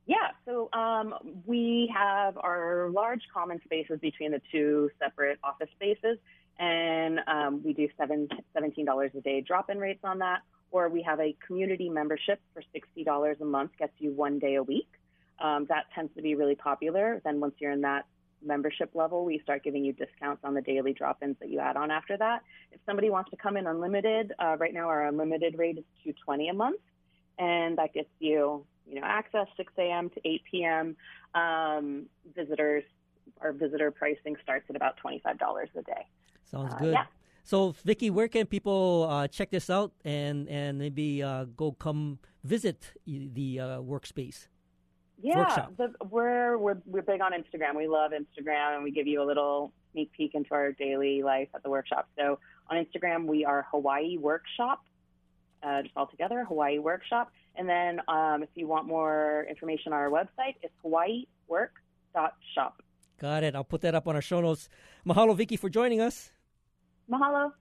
Yeah, 0.06 0.32
so 0.46 0.70
um, 0.74 1.14
we 1.46 1.92
have 1.96 2.38
our 2.38 2.90
large 2.90 3.22
common 3.34 3.62
spaces 3.64 4.00
between 4.02 4.32
the 4.32 4.42
two 4.52 4.90
separate 5.00 5.40
office 5.44 5.70
spaces 5.76 6.18
and 6.62 7.20
um, 7.28 7.62
we 7.66 7.74
do 7.74 7.90
seven, 7.98 8.30
$17 8.56 9.16
a 9.16 9.22
day 9.22 9.42
drop-in 9.42 9.80
rates 9.80 10.02
on 10.04 10.20
that. 10.20 10.42
Or 10.70 10.88
we 10.88 11.02
have 11.02 11.20
a 11.20 11.36
community 11.46 11.90
membership 11.90 12.40
for 12.54 12.62
$60 12.74 13.42
a 13.42 13.46
month, 13.46 13.72
gets 13.78 13.94
you 13.98 14.12
one 14.12 14.40
day 14.40 14.56
a 14.56 14.64
week. 14.64 14.88
Um, 15.40 15.66
that 15.68 15.86
tends 15.94 16.16
to 16.16 16.22
be 16.22 16.36
really 16.36 16.56
popular. 16.56 17.20
Then 17.26 17.40
once 17.42 17.56
you're 17.58 17.72
in 17.72 17.82
that 17.82 18.06
membership 18.44 18.92
level, 18.94 19.26
we 19.26 19.40
start 19.40 19.64
giving 19.64 19.84
you 19.84 19.92
discounts 19.92 20.44
on 20.46 20.54
the 20.54 20.62
daily 20.62 20.94
drop-ins 20.94 21.36
that 21.40 21.50
you 21.50 21.60
add 21.60 21.76
on 21.76 21.90
after 21.90 22.16
that. 22.18 22.44
If 22.72 22.80
somebody 22.86 23.10
wants 23.10 23.32
to 23.32 23.38
come 23.38 23.58
in 23.58 23.66
unlimited, 23.66 24.32
uh, 24.40 24.56
right 24.58 24.74
now 24.74 24.88
our 24.88 25.08
unlimited 25.08 25.58
rate 25.58 25.80
is 25.80 25.84
220 26.04 26.50
a 26.50 26.54
month, 26.54 26.80
and 27.40 27.78
that 27.80 27.94
gets 27.94 28.10
you, 28.20 28.64
you 28.88 29.02
know, 29.02 29.02
access 29.04 29.48
6 29.58 29.74
a.m. 29.80 30.12
to 30.12 30.22
8 30.24 30.42
p.m. 30.50 30.96
Um, 31.34 32.06
visitors, 32.36 32.84
our 33.42 33.52
visitor 33.52 33.90
pricing 33.90 34.36
starts 34.44 34.66
at 34.70 34.76
about 34.76 35.00
$25 35.04 35.22
a 35.76 35.82
day. 35.82 36.06
Sounds 36.52 36.74
uh, 36.74 36.78
good. 36.78 36.94
Yeah. 36.94 37.06
So, 37.44 37.72
Vicky, 37.84 38.10
where 38.10 38.28
can 38.28 38.46
people 38.46 39.08
uh, 39.10 39.28
check 39.28 39.50
this 39.50 39.70
out 39.70 39.94
and 40.06 40.48
and 40.48 40.78
maybe 40.78 41.24
uh, 41.24 41.46
go 41.46 41.72
come 41.72 42.20
visit 42.44 42.94
the 43.06 43.60
uh, 43.60 43.66
workspace? 43.82 44.48
Yeah, 45.22 45.68
the, 45.78 45.94
we're 46.10 46.58
we're 46.58 46.82
we're 46.86 47.02
big 47.04 47.22
on 47.22 47.32
Instagram. 47.32 47.78
We 47.78 47.88
love 47.88 48.12
Instagram, 48.12 48.76
and 48.76 48.84
we 48.84 48.92
give 48.92 49.08
you 49.08 49.22
a 49.22 49.26
little 49.26 49.72
sneak 49.92 50.12
peek 50.14 50.34
into 50.34 50.54
our 50.54 50.72
daily 50.72 51.22
life 51.22 51.50
at 51.54 51.64
the 51.64 51.70
workshop. 51.70 52.08
So 52.18 52.40
on 52.70 52.84
Instagram, 52.84 53.26
we 53.28 53.46
are 53.46 53.68
Hawaii 53.72 54.18
Workshop, 54.18 54.84
uh, 55.62 55.84
just 55.84 55.96
all 55.96 56.08
together, 56.08 56.44
Hawaii 56.46 56.80
Workshop. 56.80 57.32
And 57.56 57.68
then 57.68 58.00
um, 58.08 58.44
if 58.44 58.50
you 58.56 58.68
want 58.68 58.88
more 58.88 59.46
information 59.50 59.94
on 59.94 60.00
our 60.00 60.10
website, 60.10 60.56
it's 60.64 60.74
hawaiiwork.shop. 60.84 62.82
Got 63.20 63.44
it. 63.44 63.56
I'll 63.56 63.64
put 63.64 63.82
that 63.82 63.94
up 63.94 64.08
on 64.08 64.16
our 64.16 64.22
show 64.22 64.42
notes. 64.42 64.70
Mahalo, 65.06 65.36
Vicky, 65.36 65.58
for 65.58 65.70
joining 65.70 66.02
us. 66.02 66.32
Mahalo. 67.10 67.54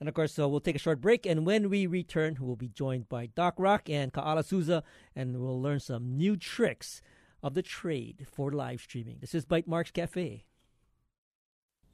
And 0.00 0.08
of 0.08 0.14
course, 0.14 0.38
uh, 0.38 0.48
we'll 0.48 0.60
take 0.60 0.76
a 0.76 0.80
short 0.80 1.00
break. 1.00 1.26
And 1.26 1.44
when 1.44 1.68
we 1.68 1.86
return, 1.86 2.38
we'll 2.40 2.56
be 2.56 2.68
joined 2.68 3.08
by 3.08 3.26
Doc 3.26 3.54
Rock 3.58 3.90
and 3.90 4.12
Ka'ala 4.12 4.42
Souza, 4.42 4.82
and 5.14 5.38
we'll 5.38 5.60
learn 5.60 5.80
some 5.80 6.16
new 6.16 6.36
tricks 6.36 7.02
of 7.42 7.54
the 7.54 7.62
trade 7.62 8.26
for 8.30 8.50
live 8.50 8.80
streaming. 8.80 9.18
This 9.20 9.34
is 9.34 9.44
Bytemarks 9.44 9.92
Cafe. 9.92 10.44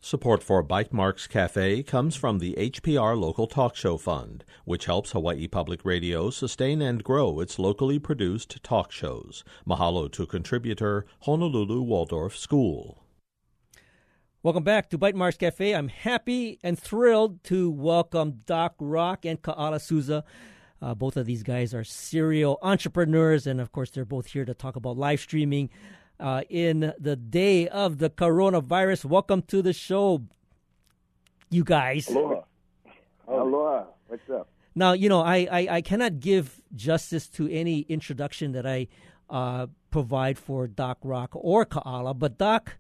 Support 0.01 0.43
for 0.45 0.63
Bytemarks 0.63 1.29
Cafe 1.29 1.83
comes 1.83 2.15
from 2.15 2.39
the 2.39 2.55
HPR 2.55 3.19
Local 3.19 3.49
Talk 3.49 3.75
Show 3.75 3.97
Fund, 3.97 4.45
which 4.65 4.85
helps 4.85 5.13
Hawaii 5.13 5.49
Public 5.49 5.85
Radio 5.85 6.31
sustain 6.31 6.81
and 6.81 7.03
grow 7.03 7.41
its 7.41 7.59
locally 7.59 7.99
produced 7.99 8.63
talk 8.63 8.93
shows. 8.93 9.43
Mahalo 9.67 10.13
to 10.13 10.27
contributor 10.27 11.07
Honolulu 11.23 11.83
Waldorf 11.83 12.37
School. 12.37 13.06
Welcome 14.47 14.63
back 14.63 14.91
to 14.91 14.99
Bytemarks 14.99 15.39
Cafe. 15.39 15.75
I'm 15.75 15.89
happy 15.89 16.61
and 16.63 16.79
thrilled 16.79 17.43
to 17.43 17.69
welcome 17.69 18.43
Doc 18.47 18.77
Rock 18.79 19.25
and 19.25 19.43
Ka'ala 19.43 19.81
Souza. 19.81 20.23
Uh, 20.81 20.95
both 20.95 21.17
of 21.17 21.27
these 21.27 21.43
guys 21.43 21.75
are 21.75 21.83
serial 21.83 22.57
entrepreneurs, 22.63 23.49
and 23.49 23.61
of 23.61 23.73
course, 23.73 23.91
they're 23.91 24.05
both 24.05 24.29
here 24.29 24.45
to 24.45 24.55
talk 24.55 24.77
about 24.77 24.97
live 24.97 25.19
streaming 25.19 25.69
uh, 26.21 26.43
in 26.49 26.93
the 26.97 27.17
day 27.17 27.67
of 27.67 27.99
the 27.99 28.09
coronavirus. 28.09 29.07
Welcome 29.07 29.43
to 29.49 29.63
the 29.63 29.73
show, 29.73 30.23
you 31.51 31.65
guys. 31.65 32.07
Aloha. 32.07 32.43
Aloha. 33.27 33.85
What's 34.07 34.31
up? 34.31 34.49
Now, 34.77 34.93
you 34.93 35.09
know, 35.09 35.23
I, 35.23 35.49
I, 35.51 35.69
I, 35.69 35.81
cannot 35.81 36.21
give 36.21 36.63
justice 36.73 37.27
to 37.31 37.51
any 37.51 37.81
introduction 37.81 38.53
that 38.53 38.65
I 38.65 38.87
uh, 39.29 39.67
provide 39.91 40.39
for 40.39 40.69
Doc 40.69 40.99
Rock 41.03 41.31
or 41.33 41.65
Ka'ala, 41.65 42.15
but 42.15 42.39
Doc, 42.39 42.77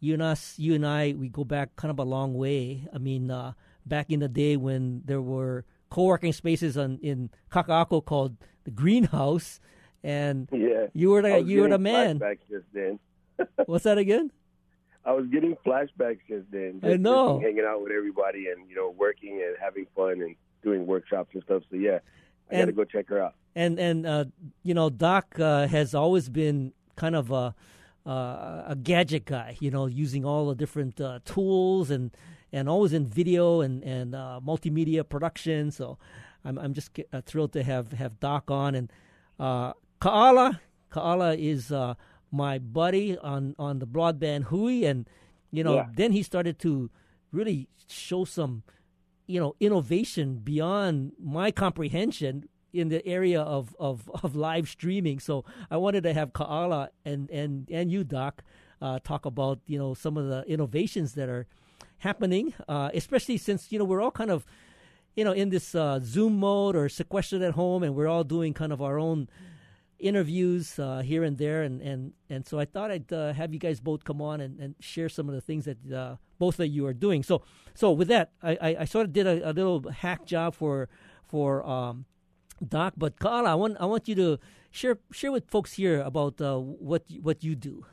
you 0.00 0.14
and 0.14 0.22
us, 0.22 0.58
you 0.58 0.74
and 0.74 0.86
I, 0.86 1.14
we 1.16 1.28
go 1.28 1.44
back 1.44 1.76
kind 1.76 1.90
of 1.90 1.98
a 1.98 2.04
long 2.04 2.34
way. 2.34 2.86
I 2.92 2.98
mean, 2.98 3.30
uh, 3.30 3.52
back 3.84 4.10
in 4.10 4.20
the 4.20 4.28
day 4.28 4.56
when 4.56 5.02
there 5.04 5.20
were 5.20 5.64
co-working 5.90 6.32
spaces 6.32 6.76
on, 6.76 6.98
in 7.02 7.30
Kaka'ako 7.50 8.04
called 8.04 8.36
the 8.64 8.70
Greenhouse, 8.70 9.60
and 10.02 10.48
yeah, 10.52 10.86
you 10.92 11.10
were 11.10 11.22
the 11.22 11.38
you 11.38 11.62
were 11.62 11.68
the 11.68 11.78
man. 11.78 12.18
Back 12.18 12.38
just 12.50 12.66
then. 12.72 12.98
What's 13.66 13.84
that 13.84 13.98
again? 13.98 14.30
I 15.04 15.12
was 15.12 15.26
getting 15.26 15.56
flashbacks 15.64 16.18
just 16.28 16.50
then. 16.50 16.80
Just, 16.82 16.92
I 16.92 16.96
know, 16.96 17.40
hanging 17.40 17.64
out 17.66 17.82
with 17.82 17.92
everybody 17.92 18.48
and 18.48 18.68
you 18.68 18.76
know 18.76 18.94
working 18.96 19.42
and 19.44 19.56
having 19.60 19.86
fun 19.96 20.20
and 20.20 20.36
doing 20.62 20.86
workshops 20.86 21.30
and 21.34 21.42
stuff. 21.44 21.62
So 21.70 21.76
yeah, 21.76 21.98
I 22.50 22.58
got 22.58 22.64
to 22.66 22.72
go 22.72 22.84
check 22.84 23.08
her 23.08 23.22
out. 23.22 23.34
And 23.56 23.78
and 23.78 24.06
uh, 24.06 24.26
you 24.62 24.74
know, 24.74 24.90
Doc 24.90 25.38
uh, 25.40 25.66
has 25.66 25.94
always 25.94 26.28
been 26.28 26.72
kind 26.96 27.16
of 27.16 27.30
a 27.30 27.54
uh, 28.06 28.64
a 28.68 28.76
gadget 28.80 29.24
guy, 29.26 29.56
you 29.60 29.70
know, 29.70 29.86
using 29.86 30.24
all 30.24 30.48
the 30.48 30.54
different 30.54 31.00
uh, 31.00 31.20
tools 31.24 31.90
and 31.90 32.10
and 32.52 32.68
always 32.68 32.92
in 32.92 33.06
video 33.06 33.60
and 33.60 33.82
and 33.82 34.14
uh, 34.14 34.40
multimedia 34.44 35.08
production. 35.08 35.70
So 35.70 35.98
I'm 36.44 36.58
I'm 36.58 36.74
just 36.74 36.98
uh, 37.12 37.20
thrilled 37.22 37.52
to 37.52 37.62
have 37.62 37.92
have 37.92 38.20
Doc 38.20 38.50
on 38.50 38.74
and 38.74 38.92
uh, 39.38 39.72
Ka'ala. 40.00 40.60
Ka'ala 40.90 41.34
is 41.34 41.70
uh, 41.70 41.94
my 42.30 42.58
buddy 42.58 43.18
on 43.18 43.54
on 43.58 43.78
the 43.78 43.86
broadband 43.86 44.44
Hui, 44.44 44.84
and 44.84 45.08
you 45.50 45.64
know, 45.64 45.76
yeah. 45.76 45.86
then 45.94 46.12
he 46.12 46.22
started 46.22 46.58
to 46.60 46.90
really 47.32 47.68
show 47.88 48.24
some 48.24 48.62
you 49.26 49.40
know 49.40 49.54
innovation 49.60 50.38
beyond 50.38 51.12
my 51.22 51.50
comprehension 51.50 52.48
in 52.78 52.88
the 52.88 53.04
area 53.06 53.40
of, 53.40 53.74
of, 53.78 54.10
of 54.22 54.36
live 54.36 54.68
streaming. 54.68 55.18
So 55.18 55.44
I 55.70 55.76
wanted 55.76 56.02
to 56.04 56.14
have 56.14 56.32
Ka'ala 56.32 56.90
and, 57.04 57.30
and, 57.30 57.68
and 57.70 57.90
you, 57.90 58.04
Doc, 58.04 58.42
uh, 58.80 58.98
talk 59.00 59.26
about, 59.26 59.58
you 59.66 59.78
know, 59.78 59.94
some 59.94 60.16
of 60.16 60.28
the 60.28 60.44
innovations 60.46 61.14
that 61.14 61.28
are 61.28 61.46
happening, 61.98 62.54
uh, 62.68 62.90
especially 62.94 63.36
since, 63.36 63.72
you 63.72 63.78
know, 63.78 63.84
we're 63.84 64.00
all 64.00 64.12
kind 64.12 64.30
of, 64.30 64.46
you 65.16 65.24
know, 65.24 65.32
in 65.32 65.48
this 65.50 65.74
uh, 65.74 65.98
Zoom 66.02 66.38
mode 66.38 66.76
or 66.76 66.88
sequestered 66.88 67.42
at 67.42 67.54
home 67.54 67.82
and 67.82 67.94
we're 67.94 68.06
all 68.06 68.24
doing 68.24 68.54
kind 68.54 68.72
of 68.72 68.80
our 68.80 68.98
own 68.98 69.28
interviews 69.98 70.78
uh, 70.78 71.00
here 71.00 71.24
and 71.24 71.38
there. 71.38 71.62
And, 71.62 71.82
and, 71.82 72.12
and 72.30 72.46
so 72.46 72.60
I 72.60 72.66
thought 72.66 72.92
I'd 72.92 73.12
uh, 73.12 73.32
have 73.32 73.52
you 73.52 73.58
guys 73.58 73.80
both 73.80 74.04
come 74.04 74.22
on 74.22 74.40
and, 74.40 74.60
and 74.60 74.74
share 74.78 75.08
some 75.08 75.28
of 75.28 75.34
the 75.34 75.40
things 75.40 75.64
that 75.64 75.92
uh, 75.92 76.16
both 76.38 76.60
of 76.60 76.68
you 76.68 76.86
are 76.86 76.94
doing. 76.94 77.24
So, 77.24 77.42
so 77.74 77.90
with 77.90 78.06
that, 78.08 78.30
I, 78.42 78.52
I, 78.60 78.76
I 78.80 78.84
sort 78.84 79.06
of 79.06 79.12
did 79.12 79.26
a, 79.26 79.50
a 79.50 79.52
little 79.52 79.90
hack 79.90 80.24
job 80.24 80.54
for, 80.54 80.88
for, 81.26 81.66
um, 81.66 82.04
Doc. 82.66 82.94
But 82.96 83.18
Ka'ala, 83.18 83.52
I 83.52 83.54
want 83.54 83.76
I 83.80 83.86
want 83.86 84.08
you 84.08 84.14
to 84.16 84.38
share 84.70 84.98
share 85.12 85.32
with 85.32 85.48
folks 85.48 85.74
here 85.74 86.00
about 86.00 86.40
uh, 86.40 86.58
what 86.58 87.04
what 87.22 87.42
you 87.44 87.54
do. 87.54 87.84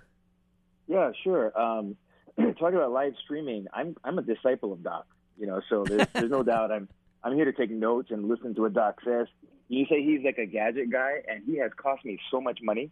Yeah, 0.87 1.11
sure. 1.23 1.57
Um, 1.59 1.95
talking 2.37 2.75
about 2.75 2.91
live 2.91 3.13
streaming, 3.23 3.67
I'm 3.73 3.95
I'm 4.03 4.17
a 4.17 4.21
disciple 4.21 4.73
of 4.73 4.83
Doc. 4.83 5.07
You 5.37 5.47
know, 5.47 5.61
so 5.69 5.83
there's, 5.83 6.07
there's 6.13 6.31
no 6.31 6.43
doubt 6.43 6.71
I'm 6.71 6.87
I'm 7.23 7.35
here 7.35 7.45
to 7.45 7.53
take 7.53 7.71
notes 7.71 8.11
and 8.11 8.27
listen 8.27 8.55
to 8.55 8.61
what 8.61 8.73
Doc 8.73 8.99
says. 9.03 9.27
You 9.67 9.85
say 9.89 10.03
he's 10.03 10.23
like 10.23 10.37
a 10.37 10.45
gadget 10.45 10.91
guy, 10.91 11.23
and 11.27 11.43
he 11.45 11.57
has 11.57 11.71
cost 11.75 12.05
me 12.05 12.19
so 12.29 12.39
much 12.39 12.59
money. 12.61 12.91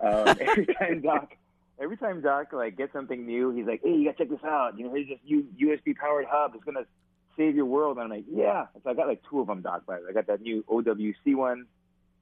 Um, 0.00 0.26
every 0.40 0.66
time 0.66 1.00
Doc, 1.02 1.32
every 1.80 1.96
time 1.96 2.20
Doc 2.20 2.52
like 2.52 2.76
gets 2.76 2.92
something 2.92 3.24
new, 3.24 3.50
he's 3.52 3.66
like, 3.66 3.80
"Hey, 3.82 3.94
you 3.94 4.04
gotta 4.06 4.18
check 4.18 4.30
this 4.30 4.44
out. 4.44 4.78
You 4.78 4.86
know, 4.86 4.94
this 4.94 5.18
U- 5.24 5.46
USB 5.60 5.96
powered 5.96 6.26
hub. 6.28 6.52
It's 6.54 6.64
gonna 6.64 6.84
save 7.40 7.56
your 7.56 7.64
world." 7.64 7.96
And 7.96 8.04
I'm 8.04 8.10
like, 8.10 8.26
"Yeah." 8.30 8.66
So 8.82 8.90
I 8.90 8.94
got 8.94 9.08
like 9.08 9.22
two 9.28 9.40
of 9.40 9.46
them, 9.46 9.62
Doc. 9.62 9.86
By 9.86 9.96
the 9.96 10.02
way, 10.02 10.10
I 10.10 10.12
got 10.12 10.26
that 10.26 10.42
new 10.42 10.62
OWC 10.68 11.34
one 11.34 11.66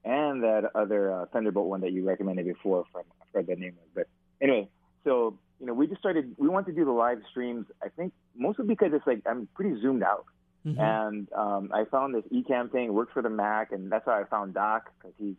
and 0.05 0.43
that 0.43 0.71
other 0.75 1.13
uh, 1.13 1.25
Thunderbolt 1.33 1.67
one 1.67 1.81
that 1.81 1.91
you 1.91 2.07
recommended 2.07 2.45
before. 2.45 2.85
From 2.91 3.03
I 3.21 3.25
forgot 3.31 3.47
that 3.47 3.59
name 3.59 3.75
was, 3.75 3.89
but 3.93 4.07
anyway, 4.41 4.69
so 5.03 5.37
you 5.59 5.65
know, 5.65 5.73
we 5.73 5.87
just 5.87 5.99
started. 5.99 6.35
We 6.37 6.47
want 6.47 6.67
to 6.67 6.73
do 6.73 6.85
the 6.85 6.91
live 6.91 7.19
streams. 7.29 7.65
I 7.83 7.89
think 7.89 8.13
mostly 8.35 8.65
because 8.65 8.91
it's 8.93 9.05
like 9.05 9.21
I'm 9.25 9.47
pretty 9.55 9.79
zoomed 9.81 10.03
out. 10.03 10.25
Mm-hmm. 10.65 10.79
And 10.79 11.33
um, 11.33 11.71
I 11.73 11.85
found 11.85 12.13
this 12.13 12.25
Ecamm 12.33 12.71
thing 12.71 12.93
worked 12.93 13.13
for 13.13 13.21
the 13.21 13.29
Mac, 13.29 13.71
and 13.71 13.91
that's 13.91 14.05
how 14.05 14.11
I 14.11 14.25
found 14.25 14.53
Doc 14.53 14.91
because 14.97 15.13
he 15.17 15.35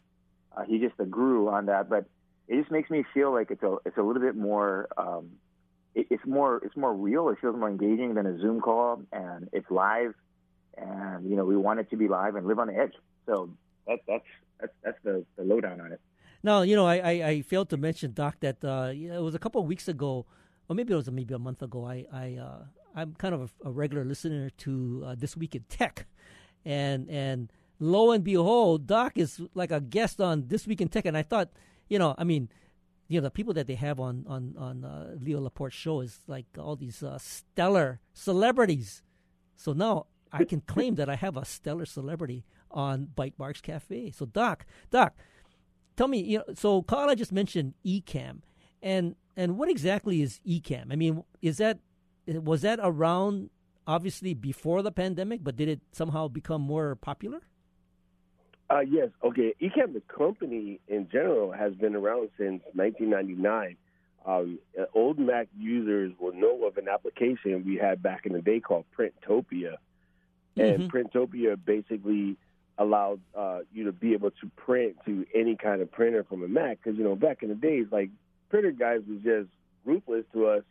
uh, 0.56 0.64
he's 0.64 0.80
just 0.80 0.94
a 0.98 1.04
guru 1.04 1.48
on 1.48 1.66
that. 1.66 1.88
But 1.88 2.06
it 2.48 2.58
just 2.58 2.70
makes 2.70 2.90
me 2.90 3.04
feel 3.12 3.32
like 3.32 3.50
it's 3.50 3.62
a 3.62 3.76
it's 3.84 3.96
a 3.96 4.02
little 4.02 4.22
bit 4.22 4.36
more 4.36 4.88
um, 4.96 5.30
it, 5.94 6.06
it's 6.10 6.26
more 6.26 6.60
it's 6.64 6.76
more 6.76 6.94
real. 6.94 7.28
It 7.28 7.38
feels 7.40 7.56
more 7.56 7.68
engaging 7.68 8.14
than 8.14 8.26
a 8.26 8.38
Zoom 8.38 8.60
call, 8.60 9.02
and 9.12 9.48
it's 9.52 9.70
live. 9.70 10.14
And 10.76 11.28
you 11.28 11.36
know, 11.36 11.44
we 11.44 11.56
want 11.56 11.80
it 11.80 11.90
to 11.90 11.96
be 11.96 12.08
live 12.08 12.36
and 12.36 12.46
live 12.46 12.58
on 12.58 12.68
the 12.68 12.76
edge. 12.76 12.94
So 13.26 13.50
that, 13.86 14.00
that's 14.06 14.24
that's 14.60 14.72
that's 14.82 14.98
the, 15.04 15.24
the 15.36 15.44
lowdown 15.44 15.80
on 15.80 15.92
it. 15.92 16.00
Now, 16.42 16.62
you 16.62 16.74
know, 16.74 16.86
I, 16.86 16.96
I, 16.96 17.10
I 17.10 17.42
failed 17.42 17.68
to 17.68 17.76
mention, 17.76 18.12
Doc, 18.12 18.36
that 18.40 18.64
uh, 18.64 18.92
it 18.94 19.20
was 19.20 19.34
a 19.34 19.38
couple 19.38 19.60
of 19.60 19.66
weeks 19.66 19.88
ago, 19.88 20.24
or 20.68 20.74
maybe 20.74 20.94
it 20.94 20.96
was 20.96 21.10
maybe 21.10 21.34
a 21.34 21.38
month 21.38 21.60
ago. 21.60 21.84
I, 21.84 22.06
I 22.10 22.36
uh, 22.36 22.64
I'm 22.94 23.14
kind 23.14 23.34
of 23.34 23.42
a, 23.42 23.68
a 23.68 23.70
regular 23.70 24.04
listener 24.04 24.48
to 24.48 25.02
uh, 25.06 25.14
This 25.18 25.36
Week 25.36 25.54
in 25.54 25.64
Tech, 25.68 26.06
and 26.64 27.10
and 27.10 27.52
lo 27.78 28.10
and 28.12 28.24
behold, 28.24 28.86
Doc 28.86 29.18
is 29.18 29.40
like 29.54 29.70
a 29.70 29.80
guest 29.80 30.20
on 30.20 30.48
This 30.48 30.66
Week 30.66 30.80
in 30.80 30.88
Tech, 30.88 31.04
and 31.04 31.16
I 31.16 31.22
thought, 31.22 31.50
you 31.88 31.98
know, 31.98 32.14
I 32.16 32.24
mean, 32.24 32.48
you 33.10 33.20
know, 33.20 33.24
the 33.24 33.30
people 33.32 33.52
that 33.54 33.66
they 33.66 33.74
have 33.74 33.98
on 33.98 34.24
on 34.28 34.54
on 34.56 34.84
uh, 34.84 35.16
Leo 35.20 35.40
Laporte's 35.40 35.74
show 35.74 36.00
is 36.00 36.20
like 36.28 36.46
all 36.56 36.76
these 36.76 37.02
uh, 37.02 37.18
stellar 37.18 37.98
celebrities. 38.14 39.02
So 39.56 39.72
now 39.72 40.06
I 40.32 40.44
can 40.44 40.60
claim 40.60 40.94
that 40.94 41.10
I 41.10 41.16
have 41.16 41.36
a 41.36 41.44
stellar 41.44 41.86
celebrity 41.86 42.44
on 42.70 43.08
Bytemarks 43.12 43.62
Cafe. 43.62 44.12
So 44.12 44.26
Doc, 44.26 44.64
Doc, 44.92 45.16
tell 45.96 46.06
me, 46.06 46.20
you 46.22 46.38
know, 46.38 46.44
so 46.54 46.82
Ka'ala 46.82 47.16
just 47.16 47.32
mentioned 47.32 47.74
Ecamm, 47.84 48.42
and 48.80 49.16
and 49.36 49.58
what 49.58 49.68
exactly 49.68 50.22
is 50.22 50.40
Ecamm? 50.46 50.92
I 50.92 50.94
mean, 50.94 51.24
is 51.42 51.56
that 51.58 51.80
was 52.28 52.62
that 52.62 52.78
around 52.80 53.50
obviously 53.88 54.34
before 54.34 54.82
the 54.82 54.92
pandemic, 54.92 55.42
but 55.42 55.56
did 55.56 55.68
it 55.68 55.80
somehow 55.90 56.28
become 56.28 56.62
more 56.62 56.94
popular? 56.94 57.40
Uh, 58.70 58.80
yes. 58.80 59.08
Okay. 59.24 59.54
Ecamm, 59.60 59.94
the 59.94 60.02
company 60.02 60.80
in 60.86 61.08
general, 61.10 61.50
has 61.50 61.74
been 61.74 61.96
around 61.96 62.30
since 62.38 62.62
1999. 62.74 63.76
Um, 64.24 64.58
old 64.94 65.18
Mac 65.18 65.48
users 65.58 66.12
will 66.20 66.32
know 66.32 66.66
of 66.66 66.76
an 66.76 66.88
application 66.88 67.64
we 67.66 67.76
had 67.76 68.02
back 68.02 68.26
in 68.26 68.34
the 68.34 68.42
day 68.42 68.60
called 68.60 68.84
Printopia, 68.96 69.76
and 70.56 70.82
mm-hmm. 70.82 70.86
Printopia 70.86 71.58
basically 71.64 72.36
allowed 72.78 73.20
uh, 73.34 73.60
you 73.72 73.84
to 73.84 73.92
be 73.92 74.12
able 74.12 74.30
to 74.30 74.50
print 74.56 74.96
to 75.06 75.26
any 75.34 75.56
kind 75.56 75.80
of 75.80 75.90
printer 75.90 76.22
from 76.22 76.44
a 76.44 76.48
Mac. 76.48 76.78
Because 76.82 76.98
you 76.98 77.04
know, 77.04 77.16
back 77.16 77.42
in 77.42 77.48
the 77.48 77.54
days, 77.54 77.86
like 77.90 78.10
printer 78.50 78.72
guys 78.72 79.00
was 79.08 79.20
just 79.22 79.48
ruthless 79.84 80.24
to 80.32 80.46
us 80.46 80.62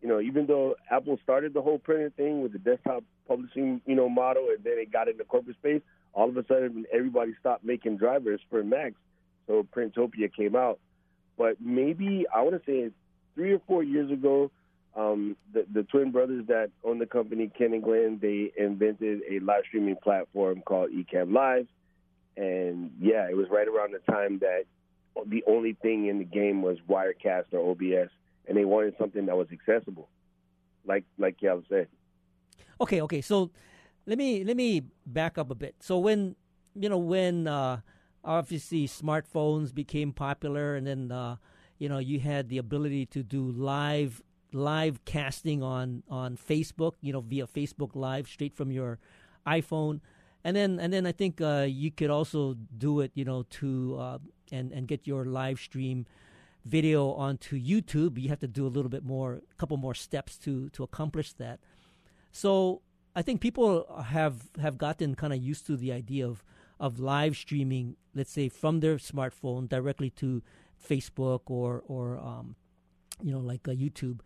you 0.00 0.08
know, 0.08 0.20
even 0.20 0.46
though 0.46 0.76
Apple 0.90 1.18
started 1.22 1.52
the 1.54 1.62
whole 1.62 1.78
printer 1.78 2.10
thing 2.10 2.40
with 2.42 2.52
the 2.52 2.58
desktop 2.58 3.02
publishing, 3.26 3.80
you 3.84 3.94
know, 3.94 4.08
model, 4.08 4.48
and 4.54 4.62
then 4.62 4.74
it 4.78 4.92
got 4.92 5.08
into 5.08 5.24
corporate 5.24 5.56
space, 5.56 5.82
all 6.18 6.28
of 6.28 6.36
a 6.36 6.44
sudden 6.46 6.84
everybody 6.92 7.32
stopped 7.38 7.64
making 7.64 7.96
drivers 7.96 8.40
for 8.50 8.64
Macs, 8.64 8.96
so 9.46 9.64
Printopia 9.74 10.34
came 10.34 10.56
out. 10.56 10.80
But 11.36 11.60
maybe 11.60 12.26
I 12.34 12.42
want 12.42 12.62
to 12.62 12.70
say 12.70 12.90
three 13.36 13.52
or 13.52 13.60
four 13.68 13.84
years 13.84 14.10
ago, 14.10 14.50
um, 14.96 15.36
the, 15.52 15.64
the 15.72 15.84
twin 15.84 16.10
brothers 16.10 16.46
that 16.48 16.70
own 16.82 16.98
the 16.98 17.06
company, 17.06 17.52
Ken 17.56 17.72
and 17.72 17.82
Glenn, 17.82 18.18
they 18.20 18.50
invented 18.60 19.20
a 19.30 19.38
live 19.38 19.62
streaming 19.68 19.94
platform 20.02 20.60
called 20.66 20.90
Ecamm 20.90 21.32
Live. 21.32 21.68
And 22.36 22.90
yeah, 23.00 23.28
it 23.30 23.36
was 23.36 23.46
right 23.48 23.68
around 23.68 23.92
the 23.92 24.12
time 24.12 24.40
that 24.40 24.64
the 25.24 25.44
only 25.46 25.74
thing 25.74 26.06
in 26.06 26.18
the 26.18 26.24
game 26.24 26.62
was 26.62 26.78
Wirecast 26.88 27.52
or 27.52 27.70
OBS 27.70 28.10
and 28.48 28.56
they 28.56 28.64
wanted 28.64 28.94
something 28.98 29.26
that 29.26 29.36
was 29.36 29.46
accessible, 29.52 30.08
like 30.84 31.04
like 31.16 31.38
Cal 31.38 31.62
said. 31.68 31.86
Okay, 32.80 33.02
okay. 33.02 33.20
So 33.20 33.50
let 34.08 34.16
me 34.16 34.42
let 34.42 34.56
me 34.56 34.82
back 35.04 35.36
up 35.36 35.50
a 35.50 35.54
bit. 35.54 35.76
So 35.80 35.98
when 35.98 36.34
you 36.74 36.88
know 36.88 36.98
when 36.98 37.46
uh, 37.46 37.80
obviously 38.24 38.88
smartphones 38.88 39.74
became 39.74 40.12
popular, 40.12 40.74
and 40.76 40.86
then 40.86 41.12
uh, 41.12 41.36
you 41.78 41.88
know 41.88 41.98
you 41.98 42.18
had 42.18 42.48
the 42.48 42.56
ability 42.56 43.04
to 43.06 43.22
do 43.22 43.52
live 43.52 44.22
live 44.52 45.04
casting 45.04 45.62
on 45.62 46.02
on 46.08 46.38
Facebook, 46.38 46.94
you 47.02 47.12
know 47.12 47.20
via 47.20 47.46
Facebook 47.46 47.94
Live 47.94 48.26
straight 48.26 48.56
from 48.56 48.72
your 48.72 48.98
iPhone, 49.46 50.00
and 50.42 50.56
then 50.56 50.80
and 50.80 50.90
then 50.90 51.04
I 51.04 51.12
think 51.12 51.42
uh, 51.42 51.66
you 51.68 51.90
could 51.90 52.10
also 52.10 52.56
do 52.78 53.00
it, 53.00 53.12
you 53.14 53.26
know, 53.26 53.44
to 53.60 53.96
uh, 54.00 54.18
and 54.50 54.72
and 54.72 54.88
get 54.88 55.06
your 55.06 55.26
live 55.26 55.60
stream 55.60 56.06
video 56.64 57.12
onto 57.12 57.58
YouTube, 57.58 58.18
you 58.18 58.28
have 58.28 58.40
to 58.40 58.48
do 58.48 58.66
a 58.66 58.68
little 58.68 58.90
bit 58.90 59.04
more, 59.04 59.40
a 59.50 59.54
couple 59.56 59.76
more 59.76 59.94
steps 59.94 60.36
to 60.38 60.70
to 60.70 60.82
accomplish 60.82 61.34
that. 61.34 61.60
So 62.32 62.82
I 63.18 63.22
think 63.22 63.40
people 63.40 64.00
have 64.10 64.48
have 64.60 64.78
gotten 64.78 65.16
kind 65.16 65.32
of 65.32 65.42
used 65.42 65.66
to 65.66 65.76
the 65.76 65.90
idea 65.90 66.24
of 66.24 66.44
of 66.78 67.00
live 67.00 67.36
streaming, 67.36 67.96
let's 68.14 68.30
say 68.30 68.48
from 68.48 68.78
their 68.78 68.94
smartphone 68.94 69.68
directly 69.68 70.08
to 70.22 70.40
Facebook 70.78 71.40
or 71.46 71.82
or 71.88 72.16
um, 72.16 72.54
you 73.20 73.32
know 73.32 73.40
like 73.40 73.66
a 73.66 73.74
YouTube. 73.74 74.20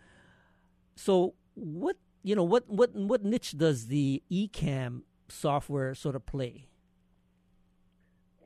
So 0.95 1.33
what 1.55 1.97
you 2.23 2.37
know 2.37 2.43
what 2.43 2.69
what 2.69 2.95
what 2.95 3.25
niche 3.25 3.57
does 3.57 3.87
the 3.87 4.23
Ecamm 4.31 5.05
software 5.31 5.95
sort 5.95 6.15
of 6.15 6.27
play? 6.27 6.67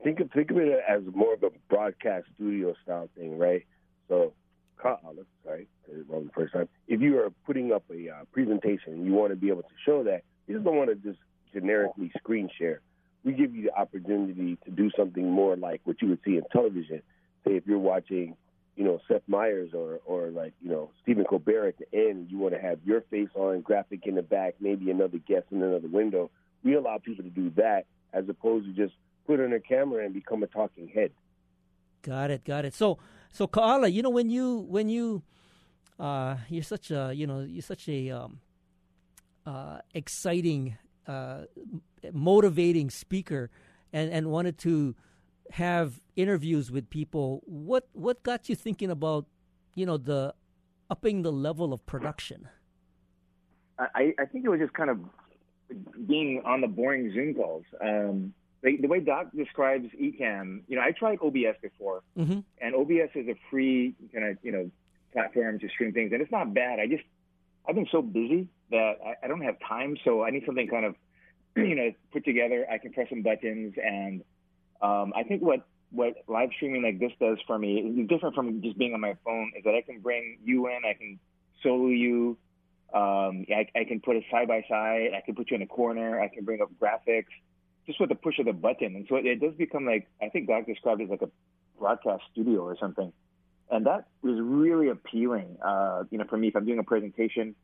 Think 0.04 0.20
of 0.20 0.30
think 0.30 0.52
of 0.52 0.58
it 0.58 0.78
as 0.88 1.02
more 1.12 1.34
of 1.34 1.42
a 1.42 1.50
broadcast 1.68 2.28
studio 2.36 2.72
style 2.84 3.10
thing, 3.16 3.36
right? 3.36 3.66
So, 4.06 4.32
sorry, 4.80 5.66
wrong 6.06 6.26
the 6.26 6.32
first 6.32 6.52
time. 6.52 6.68
If 6.86 7.00
you 7.00 7.18
are 7.18 7.30
putting 7.44 7.72
up 7.72 7.82
a 7.90 8.10
uh, 8.10 8.24
presentation 8.30 9.04
you 9.04 9.12
want 9.12 9.30
to 9.30 9.36
be 9.36 9.48
able 9.48 9.62
to 9.62 9.76
show 9.84 10.04
that, 10.04 10.22
you 10.46 10.54
just 10.54 10.64
don't 10.64 10.76
want 10.76 10.90
to 10.90 10.96
just 10.96 11.18
generically 11.52 12.10
screen 12.18 12.48
share. 12.58 12.80
We 13.24 13.32
give 13.32 13.54
you 13.54 13.64
the 13.64 13.74
opportunity 13.74 14.56
to 14.64 14.70
do 14.70 14.90
something 14.96 15.28
more 15.28 15.56
like 15.56 15.80
what 15.84 16.00
you 16.00 16.08
would 16.08 16.20
see 16.24 16.36
in 16.36 16.42
television. 16.52 17.02
Say 17.44 17.56
if 17.56 17.66
you're 17.66 17.78
watching, 17.78 18.36
you 18.76 18.84
know, 18.84 19.00
Seth 19.08 19.22
Meyers 19.26 19.70
or 19.74 20.00
or 20.04 20.28
like 20.28 20.52
you 20.62 20.70
know 20.70 20.90
Stephen 21.02 21.24
Colbert 21.24 21.68
at 21.68 21.78
the 21.78 22.08
end, 22.08 22.30
you 22.30 22.38
want 22.38 22.54
to 22.54 22.60
have 22.60 22.78
your 22.84 23.00
face 23.02 23.28
on, 23.34 23.62
graphic 23.62 24.06
in 24.06 24.14
the 24.14 24.22
back, 24.22 24.54
maybe 24.60 24.90
another 24.90 25.18
guest 25.18 25.46
in 25.50 25.62
another 25.62 25.88
window. 25.88 26.30
We 26.62 26.74
allow 26.74 26.98
people 26.98 27.24
to 27.24 27.30
do 27.30 27.50
that 27.56 27.86
as 28.12 28.28
opposed 28.28 28.66
to 28.66 28.72
just 28.72 28.94
put 29.26 29.40
on 29.40 29.52
a 29.52 29.60
camera 29.60 30.04
and 30.04 30.14
become 30.14 30.42
a 30.42 30.46
talking 30.46 30.88
head. 30.88 31.10
Got 32.02 32.30
it, 32.30 32.44
got 32.44 32.64
it. 32.64 32.74
So 32.74 32.98
so 33.32 33.46
Ka'ala, 33.46 33.88
you 33.88 34.02
know 34.02 34.10
when 34.10 34.30
you 34.30 34.66
when 34.68 34.88
you 34.88 35.22
uh, 35.98 36.36
you're 36.48 36.62
such 36.62 36.90
a 36.90 37.12
you 37.14 37.26
know 37.26 37.40
you're 37.40 37.62
such 37.62 37.88
a 37.88 38.10
um, 38.10 38.40
uh, 39.46 39.78
exciting, 39.94 40.76
uh, 41.06 41.42
motivating 42.12 42.90
speaker, 42.90 43.50
and 43.92 44.12
and 44.12 44.30
wanted 44.30 44.58
to 44.58 44.94
have 45.52 46.00
interviews 46.16 46.70
with 46.70 46.90
people. 46.90 47.42
What 47.46 47.88
what 47.92 48.22
got 48.22 48.48
you 48.48 48.56
thinking 48.56 48.90
about 48.90 49.26
you 49.74 49.86
know 49.86 49.96
the 49.96 50.34
upping 50.90 51.22
the 51.22 51.32
level 51.32 51.72
of 51.72 51.84
production? 51.86 52.48
I, 53.78 54.14
I 54.18 54.24
think 54.24 54.44
it 54.44 54.48
was 54.48 54.60
just 54.60 54.72
kind 54.72 54.88
of 54.88 54.98
being 56.06 56.42
on 56.44 56.62
the 56.62 56.66
boring 56.66 57.12
Zoom 57.12 57.34
calls. 57.34 57.64
Um, 57.80 58.32
the, 58.62 58.78
the 58.80 58.88
way 58.88 59.00
Doc 59.00 59.26
describes 59.36 59.86
Ecamm, 60.00 60.62
you 60.66 60.76
know, 60.76 60.82
I 60.82 60.92
tried 60.92 61.18
OBS 61.22 61.58
before, 61.60 62.02
mm-hmm. 62.18 62.40
and 62.60 62.74
OBS 62.74 63.10
is 63.14 63.28
a 63.28 63.34
free 63.50 63.94
kind 64.12 64.24
of 64.26 64.38
you 64.42 64.52
know 64.52 64.70
platform 65.12 65.58
to 65.58 65.68
stream 65.68 65.92
things, 65.92 66.12
and 66.12 66.20
it's 66.20 66.32
not 66.32 66.54
bad. 66.54 66.80
I 66.80 66.86
just 66.86 67.04
I've 67.68 67.74
been 67.74 67.88
so 67.90 68.02
busy 68.02 68.48
that 68.70 68.94
I, 69.04 69.24
I 69.24 69.28
don't 69.28 69.42
have 69.42 69.56
time, 69.66 69.96
so 70.04 70.22
I 70.22 70.30
need 70.30 70.44
something 70.46 70.68
kind 70.68 70.84
of 70.84 70.94
you 71.56 71.74
know 71.74 71.92
put 72.12 72.24
together. 72.24 72.66
I 72.70 72.78
can 72.78 72.92
press 72.92 73.08
some 73.08 73.22
buttons, 73.22 73.74
and 73.82 74.22
um, 74.80 75.12
I 75.16 75.22
think 75.22 75.42
what 75.42 75.66
what 75.90 76.14
live 76.28 76.50
streaming 76.56 76.82
like 76.82 76.98
this 76.98 77.12
does 77.20 77.38
for 77.46 77.58
me 77.58 77.78
is 77.78 78.08
different 78.08 78.34
from 78.34 78.60
just 78.62 78.76
being 78.78 78.94
on 78.94 79.00
my 79.00 79.16
phone. 79.24 79.52
Is 79.56 79.64
that 79.64 79.74
I 79.74 79.82
can 79.82 80.00
bring 80.00 80.38
you 80.44 80.68
in, 80.68 80.80
I 80.88 80.94
can 80.94 81.18
solo 81.62 81.88
you. 81.88 82.36
Um, 82.94 83.44
I, 83.50 83.66
I 83.74 83.84
can 83.84 84.00
put 84.00 84.16
it 84.16 84.24
side 84.30 84.48
by 84.48 84.64
side. 84.68 85.10
I 85.16 85.20
can 85.24 85.34
put 85.34 85.50
you 85.50 85.56
in 85.56 85.62
a 85.62 85.66
corner. 85.66 86.20
I 86.20 86.28
can 86.28 86.44
bring 86.44 86.62
up 86.62 86.70
graphics 86.80 87.32
just 87.86 88.00
with 88.00 88.08
the 88.08 88.14
push 88.14 88.38
of 88.38 88.46
the 88.46 88.52
button. 88.52 88.96
And 88.96 89.06
so 89.08 89.16
it, 89.16 89.26
it 89.26 89.40
does 89.40 89.54
become 89.54 89.86
like 89.86 90.08
I 90.22 90.28
think 90.28 90.48
Doc 90.48 90.66
described 90.66 91.00
it 91.00 91.04
as 91.04 91.10
like 91.10 91.22
a 91.22 91.30
broadcast 91.78 92.22
studio 92.32 92.62
or 92.62 92.76
something. 92.78 93.12
And 93.70 93.86
that 93.86 94.06
was 94.22 94.38
really 94.40 94.88
appealing. 94.88 95.56
Uh, 95.64 96.04
you 96.10 96.18
know, 96.18 96.24
for 96.24 96.36
me, 96.36 96.48
if 96.48 96.56
I'm 96.56 96.64
doing 96.64 96.78
a 96.78 96.84
presentation, 96.84 97.54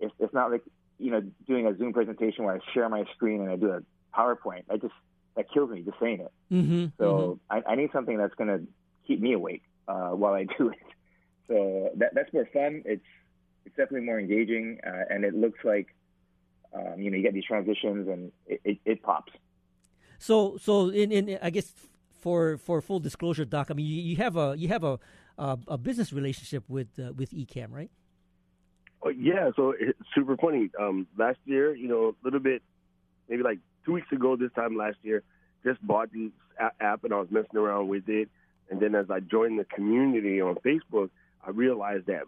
it's, 0.00 0.14
it's 0.18 0.32
not 0.32 0.50
like 0.50 0.62
you 0.98 1.10
know 1.10 1.22
doing 1.46 1.66
a 1.66 1.76
Zoom 1.76 1.92
presentation 1.92 2.44
where 2.44 2.54
I 2.54 2.58
share 2.72 2.88
my 2.88 3.04
screen 3.14 3.40
and 3.40 3.50
I 3.50 3.56
do 3.56 3.70
a 3.70 3.82
PowerPoint. 4.16 4.64
I 4.70 4.76
just 4.76 4.94
that 5.36 5.50
kills 5.52 5.70
me 5.70 5.82
just 5.82 5.98
saying 6.00 6.20
it. 6.20 6.32
Mm-hmm, 6.52 6.86
so 6.98 7.40
mm-hmm. 7.50 7.68
I, 7.68 7.72
I, 7.72 7.74
need 7.76 7.90
something 7.92 8.18
that's 8.18 8.34
going 8.34 8.48
to 8.48 8.66
keep 9.06 9.20
me 9.20 9.34
awake 9.34 9.62
uh, 9.86 10.10
while 10.10 10.34
I 10.34 10.44
do 10.58 10.70
it. 10.70 10.78
So 11.46 11.90
that, 11.96 12.14
that's 12.14 12.32
more 12.32 12.46
fun. 12.52 12.82
It's 12.84 13.04
it's 13.64 13.76
definitely 13.76 14.06
more 14.06 14.18
engaging, 14.18 14.80
uh, 14.86 15.04
and 15.10 15.24
it 15.24 15.34
looks 15.34 15.58
like 15.64 15.94
um, 16.74 17.00
you 17.00 17.10
know 17.10 17.16
you 17.16 17.22
get 17.22 17.34
these 17.34 17.44
transitions 17.44 18.08
and 18.08 18.32
it, 18.46 18.60
it, 18.64 18.78
it 18.84 19.02
pops. 19.02 19.32
So 20.18 20.58
so 20.60 20.88
in, 20.88 21.12
in 21.12 21.38
I 21.42 21.50
guess 21.50 21.72
for 22.20 22.58
for 22.58 22.80
full 22.82 23.00
disclosure, 23.00 23.44
Doc, 23.44 23.68
I 23.70 23.74
mean 23.74 23.86
you, 23.86 24.02
you 24.02 24.16
have 24.16 24.36
a 24.36 24.54
you 24.56 24.68
have 24.68 24.84
a 24.84 24.98
a, 25.38 25.58
a 25.68 25.78
business 25.78 26.12
relationship 26.12 26.64
with 26.68 26.88
uh, 26.98 27.12
with 27.16 27.30
Ecamm, 27.30 27.72
right? 27.72 27.90
Oh, 29.02 29.10
yeah, 29.10 29.50
so 29.54 29.74
it's 29.78 29.98
super 30.14 30.36
funny. 30.36 30.70
Um, 30.78 31.06
last 31.16 31.38
year, 31.44 31.74
you 31.74 31.88
know, 31.88 32.08
a 32.08 32.24
little 32.24 32.40
bit, 32.40 32.62
maybe 33.28 33.44
like 33.44 33.60
two 33.86 33.92
weeks 33.92 34.10
ago, 34.10 34.34
this 34.36 34.50
time 34.54 34.76
last 34.76 34.96
year, 35.02 35.22
just 35.64 35.84
bought 35.86 36.12
the 36.12 36.32
app 36.80 37.04
and 37.04 37.12
I 37.12 37.18
was 37.18 37.28
messing 37.30 37.56
around 37.56 37.88
with 37.88 38.08
it. 38.08 38.28
And 38.70 38.80
then 38.80 38.94
as 38.94 39.06
I 39.10 39.20
joined 39.20 39.58
the 39.58 39.64
community 39.64 40.40
on 40.40 40.56
Facebook, 40.56 41.10
I 41.46 41.50
realized 41.50 42.06
that 42.06 42.22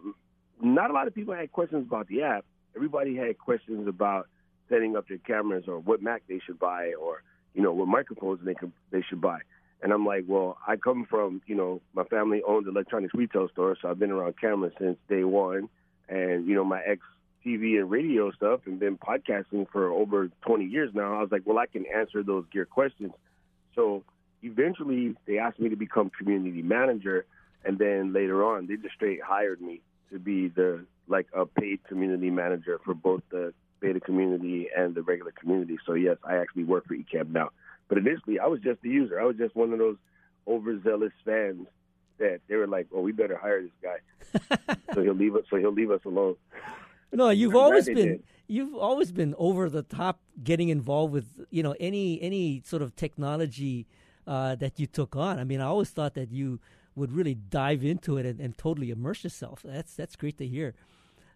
not 0.61 0.89
a 0.89 0.93
lot 0.93 1.07
of 1.07 1.13
people 1.13 1.33
had 1.33 1.51
questions 1.51 1.85
about 1.87 2.07
the 2.07 2.23
app. 2.23 2.45
Everybody 2.75 3.15
had 3.15 3.37
questions 3.37 3.87
about 3.87 4.27
setting 4.69 4.95
up 4.95 5.07
their 5.07 5.17
cameras 5.17 5.65
or 5.67 5.79
what 5.79 6.01
Mac 6.01 6.23
they 6.29 6.39
should 6.45 6.57
buy 6.57 6.93
or 6.93 7.23
you 7.53 7.61
know 7.61 7.73
what 7.73 7.89
microphones 7.89 8.39
they 8.45 8.53
could 8.53 8.71
they 8.91 9.01
should 9.07 9.19
buy. 9.19 9.39
And 9.83 9.91
I'm 9.91 10.05
like, 10.05 10.25
well, 10.27 10.57
I 10.67 10.75
come 10.75 11.05
from 11.09 11.41
you 11.47 11.55
know 11.55 11.81
my 11.93 12.03
family 12.03 12.41
owned 12.47 12.67
electronics 12.67 13.13
retail 13.13 13.49
store, 13.49 13.77
so 13.81 13.89
I've 13.89 13.99
been 13.99 14.11
around 14.11 14.35
cameras 14.39 14.73
since 14.79 14.97
day 15.09 15.23
one. 15.23 15.69
And 16.09 16.45
you 16.45 16.55
know 16.55 16.63
my 16.63 16.81
ex 16.81 17.01
TV 17.45 17.79
and 17.79 17.89
radio 17.89 18.31
stuff 18.31 18.61
and 18.65 18.79
been 18.79 18.97
podcasting 18.97 19.67
for 19.71 19.91
over 19.91 20.29
20 20.45 20.65
years 20.65 20.91
now. 20.93 21.15
I 21.17 21.21
was 21.21 21.31
like, 21.31 21.43
well, 21.45 21.57
I 21.57 21.65
can 21.65 21.85
answer 21.85 22.23
those 22.23 22.45
gear 22.51 22.65
questions. 22.65 23.13
So 23.75 24.03
eventually 24.43 25.15
they 25.25 25.39
asked 25.39 25.59
me 25.59 25.69
to 25.69 25.75
become 25.75 26.11
community 26.17 26.61
manager. 26.61 27.25
And 27.63 27.77
then 27.77 28.13
later 28.13 28.43
on, 28.43 28.67
they 28.67 28.75
just 28.75 28.95
straight 28.95 29.21
hired 29.23 29.61
me 29.61 29.81
to 30.11 30.19
be 30.19 30.47
the 30.47 30.85
like 31.07 31.27
a 31.33 31.45
paid 31.45 31.83
community 31.87 32.29
manager 32.29 32.79
for 32.83 32.93
both 32.93 33.21
the 33.31 33.53
beta 33.79 33.99
community 33.99 34.67
and 34.75 34.95
the 34.95 35.01
regular 35.01 35.31
community. 35.31 35.77
So 35.85 35.93
yes, 35.93 36.17
I 36.23 36.37
actually 36.37 36.63
work 36.63 36.87
for 36.87 36.95
Ecamm 36.95 37.31
now. 37.31 37.49
But 37.91 37.97
initially, 37.97 38.39
I 38.39 38.47
was 38.47 38.61
just 38.61 38.79
a 38.85 38.87
user. 38.87 39.19
I 39.19 39.25
was 39.25 39.35
just 39.35 39.53
one 39.53 39.73
of 39.73 39.77
those 39.77 39.97
overzealous 40.47 41.11
fans 41.25 41.67
that 42.19 42.39
they 42.47 42.55
were 42.55 42.65
like, 42.65 42.87
"Oh, 42.93 43.01
we 43.01 43.11
better 43.11 43.35
hire 43.35 43.61
this 43.61 43.71
guy, 43.83 44.75
so 44.93 45.01
he'll 45.03 45.13
leave 45.13 45.35
us. 45.35 45.43
So 45.49 45.57
he'll 45.57 45.73
leave 45.73 45.91
us 45.91 45.99
alone." 46.05 46.37
No, 47.11 47.31
you've 47.31 47.53
I'm 47.53 47.63
always 47.63 47.87
been 47.87 47.95
did. 47.95 48.23
you've 48.47 48.75
always 48.75 49.11
been 49.11 49.35
over 49.37 49.69
the 49.69 49.83
top, 49.83 50.21
getting 50.41 50.69
involved 50.69 51.11
with 51.11 51.45
you 51.49 51.63
know 51.63 51.75
any 51.81 52.21
any 52.21 52.61
sort 52.63 52.81
of 52.81 52.95
technology 52.95 53.87
uh, 54.25 54.55
that 54.55 54.79
you 54.79 54.87
took 54.87 55.17
on. 55.17 55.37
I 55.37 55.43
mean, 55.43 55.59
I 55.59 55.65
always 55.65 55.89
thought 55.89 56.13
that 56.13 56.31
you 56.31 56.61
would 56.95 57.11
really 57.11 57.35
dive 57.35 57.83
into 57.83 58.17
it 58.17 58.25
and, 58.25 58.39
and 58.39 58.57
totally 58.57 58.91
immerse 58.91 59.25
yourself. 59.25 59.63
That's 59.65 59.95
that's 59.95 60.15
great 60.15 60.37
to 60.37 60.47
hear. 60.47 60.75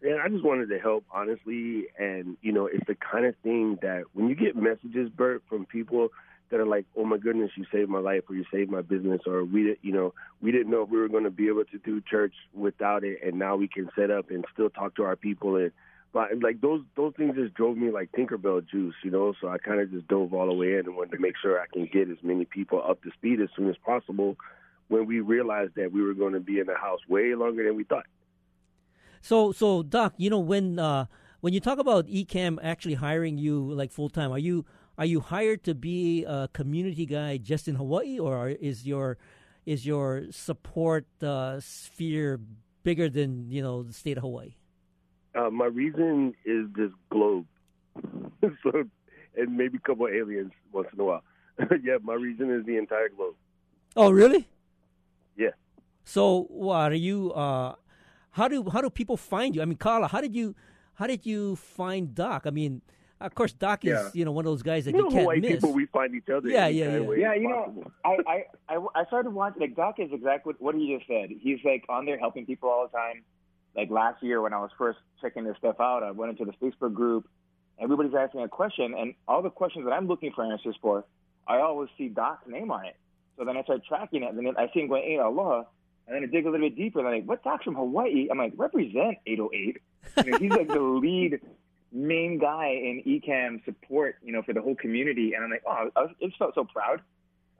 Yeah, 0.01 0.19
I 0.23 0.29
just 0.29 0.45
wanted 0.45 0.69
to 0.69 0.79
help, 0.79 1.03
honestly. 1.11 1.87
And, 1.97 2.37
you 2.41 2.51
know, 2.51 2.67
it's 2.67 2.85
the 2.85 2.95
kind 2.95 3.25
of 3.25 3.35
thing 3.37 3.79
that 3.81 4.03
when 4.13 4.29
you 4.29 4.35
get 4.35 4.55
messages, 4.55 5.09
Burt, 5.09 5.41
from 5.49 5.65
people 5.65 6.09
that 6.49 6.59
are 6.59 6.65
like, 6.65 6.85
oh 6.95 7.05
my 7.05 7.17
goodness, 7.17 7.51
you 7.55 7.65
saved 7.71 7.89
my 7.89 7.99
life 7.99 8.23
or 8.29 8.35
you 8.35 8.45
saved 8.51 8.69
my 8.71 8.81
business 8.81 9.21
or 9.25 9.43
we, 9.43 9.77
you 9.81 9.91
know, 9.91 10.13
we 10.41 10.51
didn't 10.51 10.69
know 10.69 10.83
if 10.83 10.89
we 10.89 10.97
were 10.97 11.09
going 11.09 11.23
to 11.23 11.31
be 11.31 11.47
able 11.47 11.65
to 11.65 11.77
do 11.79 12.01
church 12.01 12.33
without 12.53 13.03
it. 13.03 13.19
And 13.23 13.39
now 13.39 13.55
we 13.55 13.67
can 13.67 13.89
set 13.95 14.11
up 14.11 14.29
and 14.29 14.45
still 14.53 14.69
talk 14.69 14.95
to 14.95 15.03
our 15.03 15.15
people. 15.15 15.55
And, 15.55 15.71
but 16.13 16.29
like 16.41 16.61
those, 16.61 16.81
those 16.95 17.13
things 17.17 17.35
just 17.35 17.53
drove 17.55 17.77
me 17.77 17.91
like 17.91 18.11
Tinkerbell 18.11 18.69
juice, 18.69 18.95
you 19.03 19.11
know? 19.11 19.33
So 19.41 19.49
I 19.49 19.57
kind 19.57 19.81
of 19.81 19.91
just 19.91 20.07
dove 20.07 20.33
all 20.33 20.47
the 20.47 20.53
way 20.53 20.73
in 20.73 20.85
and 20.85 20.95
wanted 20.95 21.11
to 21.11 21.19
make 21.19 21.35
sure 21.41 21.59
I 21.59 21.65
can 21.71 21.89
get 21.91 22.09
as 22.09 22.17
many 22.21 22.45
people 22.45 22.81
up 22.87 23.01
to 23.03 23.11
speed 23.11 23.41
as 23.41 23.49
soon 23.55 23.69
as 23.69 23.75
possible 23.83 24.37
when 24.87 25.07
we 25.07 25.19
realized 25.19 25.75
that 25.75 25.91
we 25.91 26.01
were 26.01 26.13
going 26.13 26.33
to 26.33 26.39
be 26.39 26.59
in 26.59 26.67
the 26.67 26.75
house 26.75 26.99
way 27.09 27.33
longer 27.35 27.63
than 27.63 27.75
we 27.75 27.83
thought. 27.83 28.05
So, 29.21 29.51
so 29.51 29.81
Doc, 29.81 30.13
you 30.17 30.29
know 30.29 30.39
when 30.39 30.77
uh, 30.77 31.05
when 31.41 31.53
you 31.53 31.59
talk 31.59 31.79
about 31.79 32.07
Ecamm 32.07 32.59
actually 32.61 32.93
hiring 32.93 33.39
you 33.39 33.73
like 33.73 33.91
full 33.91 34.09
time, 34.09 34.31
are 34.31 34.39
you 34.39 34.65
are 34.97 35.05
you 35.05 35.19
hired 35.19 35.63
to 35.63 35.75
be 35.75 36.23
a 36.25 36.47
community 36.53 37.05
guy 37.05 37.37
just 37.37 37.67
in 37.67 37.75
Hawaii, 37.75 38.19
or 38.19 38.49
is 38.49 38.85
your 38.87 39.17
is 39.65 39.85
your 39.85 40.25
support 40.31 41.05
uh, 41.21 41.59
sphere 41.59 42.39
bigger 42.83 43.09
than 43.09 43.49
you 43.51 43.61
know 43.61 43.83
the 43.83 43.93
state 43.93 44.17
of 44.17 44.23
Hawaii? 44.23 44.55
Uh, 45.33 45.49
my 45.49 45.65
reason 45.65 46.33
is 46.45 46.67
this 46.75 46.91
globe, 47.09 47.45
so 48.63 48.83
and 49.37 49.57
maybe 49.57 49.77
a 49.77 49.81
couple 49.81 50.05
of 50.05 50.13
aliens 50.13 50.51
once 50.71 50.87
in 50.93 50.99
a 50.99 51.03
while. 51.03 51.23
yeah, 51.83 51.97
my 52.01 52.13
reason 52.13 52.51
is 52.51 52.65
the 52.65 52.77
entire 52.77 53.09
globe. 53.09 53.35
Oh, 53.95 54.11
really? 54.11 54.47
Yeah. 55.37 55.51
So, 56.03 56.43
what 56.49 56.91
are 56.91 56.95
you? 56.95 57.31
Uh, 57.33 57.75
how 58.31 58.47
do 58.47 58.69
how 58.69 58.81
do 58.81 58.89
people 58.89 59.17
find 59.17 59.55
you? 59.55 59.61
I 59.61 59.65
mean, 59.65 59.77
Ka'ala, 59.77 60.07
how 60.07 60.21
did 60.21 60.35
you 60.35 60.55
how 60.95 61.07
did 61.07 61.25
you 61.25 61.55
find 61.55 62.13
Doc? 62.13 62.43
I 62.45 62.49
mean, 62.49 62.81
of 63.21 63.33
course, 63.33 63.53
Doc 63.53 63.85
is 63.85 63.91
yeah. 63.91 64.09
you 64.13 64.25
know 64.25 64.31
one 64.31 64.45
of 64.45 64.51
those 64.51 64.63
guys 64.63 64.85
that 64.85 64.93
you, 64.93 65.01
know, 65.03 65.09
can't 65.09 65.21
Hawaii 65.21 65.39
miss. 65.39 65.53
people, 65.53 65.73
we 65.73 65.85
find 65.85 66.13
each 66.13 66.29
other. 66.29 66.49
Yeah, 66.49 66.67
yeah, 66.67 66.97
yeah. 66.97 67.13
Yeah, 67.13 67.33
you 67.33 67.47
know, 67.47 67.83
I, 68.03 68.17
I 68.27 68.43
I 68.67 68.85
I 68.93 69.05
started 69.05 69.29
watching. 69.31 69.61
Like 69.61 69.75
Doc 69.75 69.95
is 69.99 70.09
exactly 70.11 70.53
what, 70.53 70.61
what 70.61 70.75
he 70.75 70.95
just 70.95 71.07
said. 71.07 71.29
He's 71.39 71.59
like 71.63 71.85
on 71.87 72.05
there 72.05 72.19
helping 72.19 72.45
people 72.45 72.69
all 72.69 72.87
the 72.87 72.97
time. 72.97 73.23
Like 73.75 73.89
last 73.89 74.21
year 74.21 74.41
when 74.41 74.53
I 74.53 74.59
was 74.59 74.71
first 74.77 74.99
checking 75.21 75.45
this 75.45 75.57
stuff 75.57 75.77
out, 75.79 76.03
I 76.03 76.11
went 76.11 76.37
into 76.37 76.45
the 76.45 76.53
Facebook 76.65 76.93
group. 76.93 77.27
Everybody's 77.79 78.13
asking 78.13 78.41
a 78.41 78.47
question, 78.47 78.93
and 78.97 79.15
all 79.27 79.41
the 79.41 79.49
questions 79.49 79.85
that 79.85 79.91
I'm 79.91 80.07
looking 80.07 80.31
for 80.33 80.45
answers 80.45 80.77
for, 80.81 81.05
I 81.47 81.59
always 81.59 81.89
see 81.97 82.07
Doc's 82.07 82.47
name 82.47 82.71
on 82.71 82.85
it. 82.85 82.95
So 83.37 83.43
then 83.43 83.57
I 83.57 83.63
start 83.63 83.81
tracking 83.87 84.23
it, 84.23 84.33
and 84.33 84.45
then 84.45 84.55
I 84.57 84.69
see 84.73 84.81
him 84.81 84.87
going, 84.87 85.03
"Hey, 85.03 85.17
aloha." 85.17 85.63
And 86.07 86.15
then 86.15 86.23
I 86.23 86.27
dig 86.27 86.45
a 86.45 86.51
little 86.51 86.69
bit 86.69 86.75
deeper, 86.75 86.99
and 86.99 87.07
I'm 87.07 87.15
like, 87.15 87.27
what 87.27 87.43
Doc's 87.43 87.63
from 87.63 87.75
Hawaii? 87.75 88.27
I'm 88.29 88.37
like, 88.37 88.53
represent 88.57 89.17
808. 89.25 89.77
You 90.23 90.31
know, 90.31 90.37
he's 90.37 90.51
like 90.51 90.67
the 90.67 90.79
lead 90.79 91.39
main 91.95 92.37
guy 92.37 92.67
in 92.67 93.03
Ecamm 93.07 93.63
support, 93.65 94.17
you 94.23 94.33
know, 94.33 94.41
for 94.43 94.53
the 94.53 94.61
whole 94.61 94.75
community. 94.75 95.33
And 95.33 95.43
I'm 95.43 95.49
like, 95.49 95.63
oh, 95.65 95.89
I, 95.95 96.07
just 96.21 96.37
felt 96.37 96.53
so 96.55 96.65
proud 96.65 97.01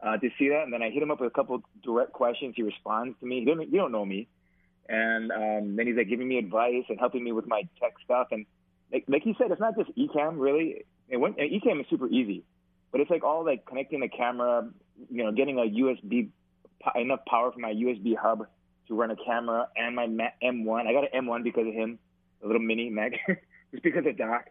uh, 0.04 0.17
to 0.17 0.30
see 0.38 0.50
that. 0.50 0.63
And 0.63 0.74
then 0.74 0.84
I 0.84 0.89
hit 0.89 1.02
him 1.02 1.12
up 1.12 1.21
with 1.21 1.32
a 1.32 1.34
couple 1.34 1.63
direct 1.84 2.12
questions. 2.12 2.54
He 2.56 2.63
responds 2.63 3.17
to 3.19 3.26
me. 3.26 3.39
He 3.39 3.45
don't, 3.45 3.62
you 3.62 3.80
don't 3.80 3.91
know 3.91 4.06
me. 4.06 4.28
And 4.88 5.32
um, 5.32 5.76
then 5.76 5.88
he's 5.88 5.95
like 5.95 6.10
giving 6.10 6.28
me 6.28 6.38
advice 6.38 6.84
and 6.89 7.00
helping 7.00 7.24
me 7.24 7.32
with 7.32 7.48
my 7.48 7.63
tech 7.80 7.93
stuff. 8.04 8.28
And 8.32 8.45
like, 8.91 9.06
like 9.08 9.24
he 9.24 9.34
said, 9.38 9.52
it's 9.52 9.62
not 9.62 9.76
just 9.78 9.89
Ecamm 9.98 10.39
really. 10.39 10.86
It 11.08 11.17
went, 11.17 11.38
Ecamm 11.38 11.80
is 11.80 11.88
super 11.89 12.08
easy, 12.08 12.43
but 12.91 13.02
it's 13.02 13.10
like 13.10 13.24
all 13.24 13.45
like 13.45 13.65
connecting 13.65 14.02
the 14.02 14.10
camera, 14.10 14.69
you 15.10 15.24
know, 15.24 15.32
getting 15.32 15.58
a 15.58 15.62
USB 15.62 16.30
enough 16.95 17.21
power 17.26 17.52
for 17.52 17.60
my 17.60 17.74
USB 17.74 18.15
hub 18.15 18.48
to 18.88 18.95
run 18.95 19.12
a 19.12 19.15
camera 19.15 19.67
and 19.76 19.95
my 19.95 20.08
M1. 20.43 20.88
I 20.88 20.93
got 20.93 21.12
an 21.12 21.26
M1 21.26 21.43
because 21.43 21.67
of 21.67 21.74
him, 21.74 21.98
a 22.43 22.48
little 22.48 22.62
mini 22.62 22.89
Mac, 22.89 23.13
just 23.71 23.84
because 23.84 24.06
of 24.06 24.17
Doc. 24.17 24.45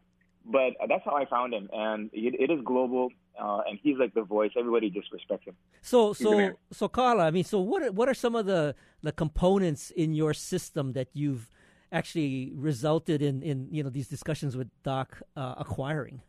But 0.47 0.75
that's 0.89 1.05
how 1.05 1.17
I 1.17 1.25
found 1.25 1.55
him, 1.55 1.71
and 1.73 2.11
it, 2.13 2.35
it 2.39 2.53
is 2.53 2.61
global, 2.63 3.09
uh, 3.41 3.63
and 3.67 3.79
he's 3.83 3.97
like 3.97 4.13
the 4.13 4.25
voice. 4.25 4.51
Everybody 4.59 4.91
just 4.91 5.11
respects 5.11 5.47
him. 5.47 5.55
So, 5.81 6.13
so, 6.13 6.53
so, 6.71 6.87
Ka'ala. 6.87 7.25
I 7.25 7.31
mean, 7.31 7.45
so 7.45 7.61
what? 7.61 7.83
Are, 7.83 7.93
what 7.93 8.11
are 8.11 8.15
some 8.15 8.35
of 8.35 8.45
the 8.45 8.75
the 9.03 9.13
components 9.13 9.91
in 9.91 10.13
your 10.13 10.35
system 10.35 10.93
that 10.93 11.09
you've 11.15 11.51
actually 11.91 12.53
resulted 12.55 13.23
in 13.23 13.43
in 13.43 13.69
you 13.71 13.83
know 13.83 13.89
these 13.89 14.09
discussions 14.09 14.55
with 14.55 14.69
Doc 14.83 15.23
uh, 15.35 15.55
acquiring? 15.57 16.21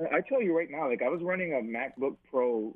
I 0.00 0.22
tell 0.26 0.40
you 0.40 0.56
right 0.56 0.70
now, 0.70 0.88
like 0.88 1.02
I 1.02 1.08
was 1.08 1.20
running 1.22 1.52
a 1.52 1.60
MacBook 1.60 2.16
Pro 2.30 2.74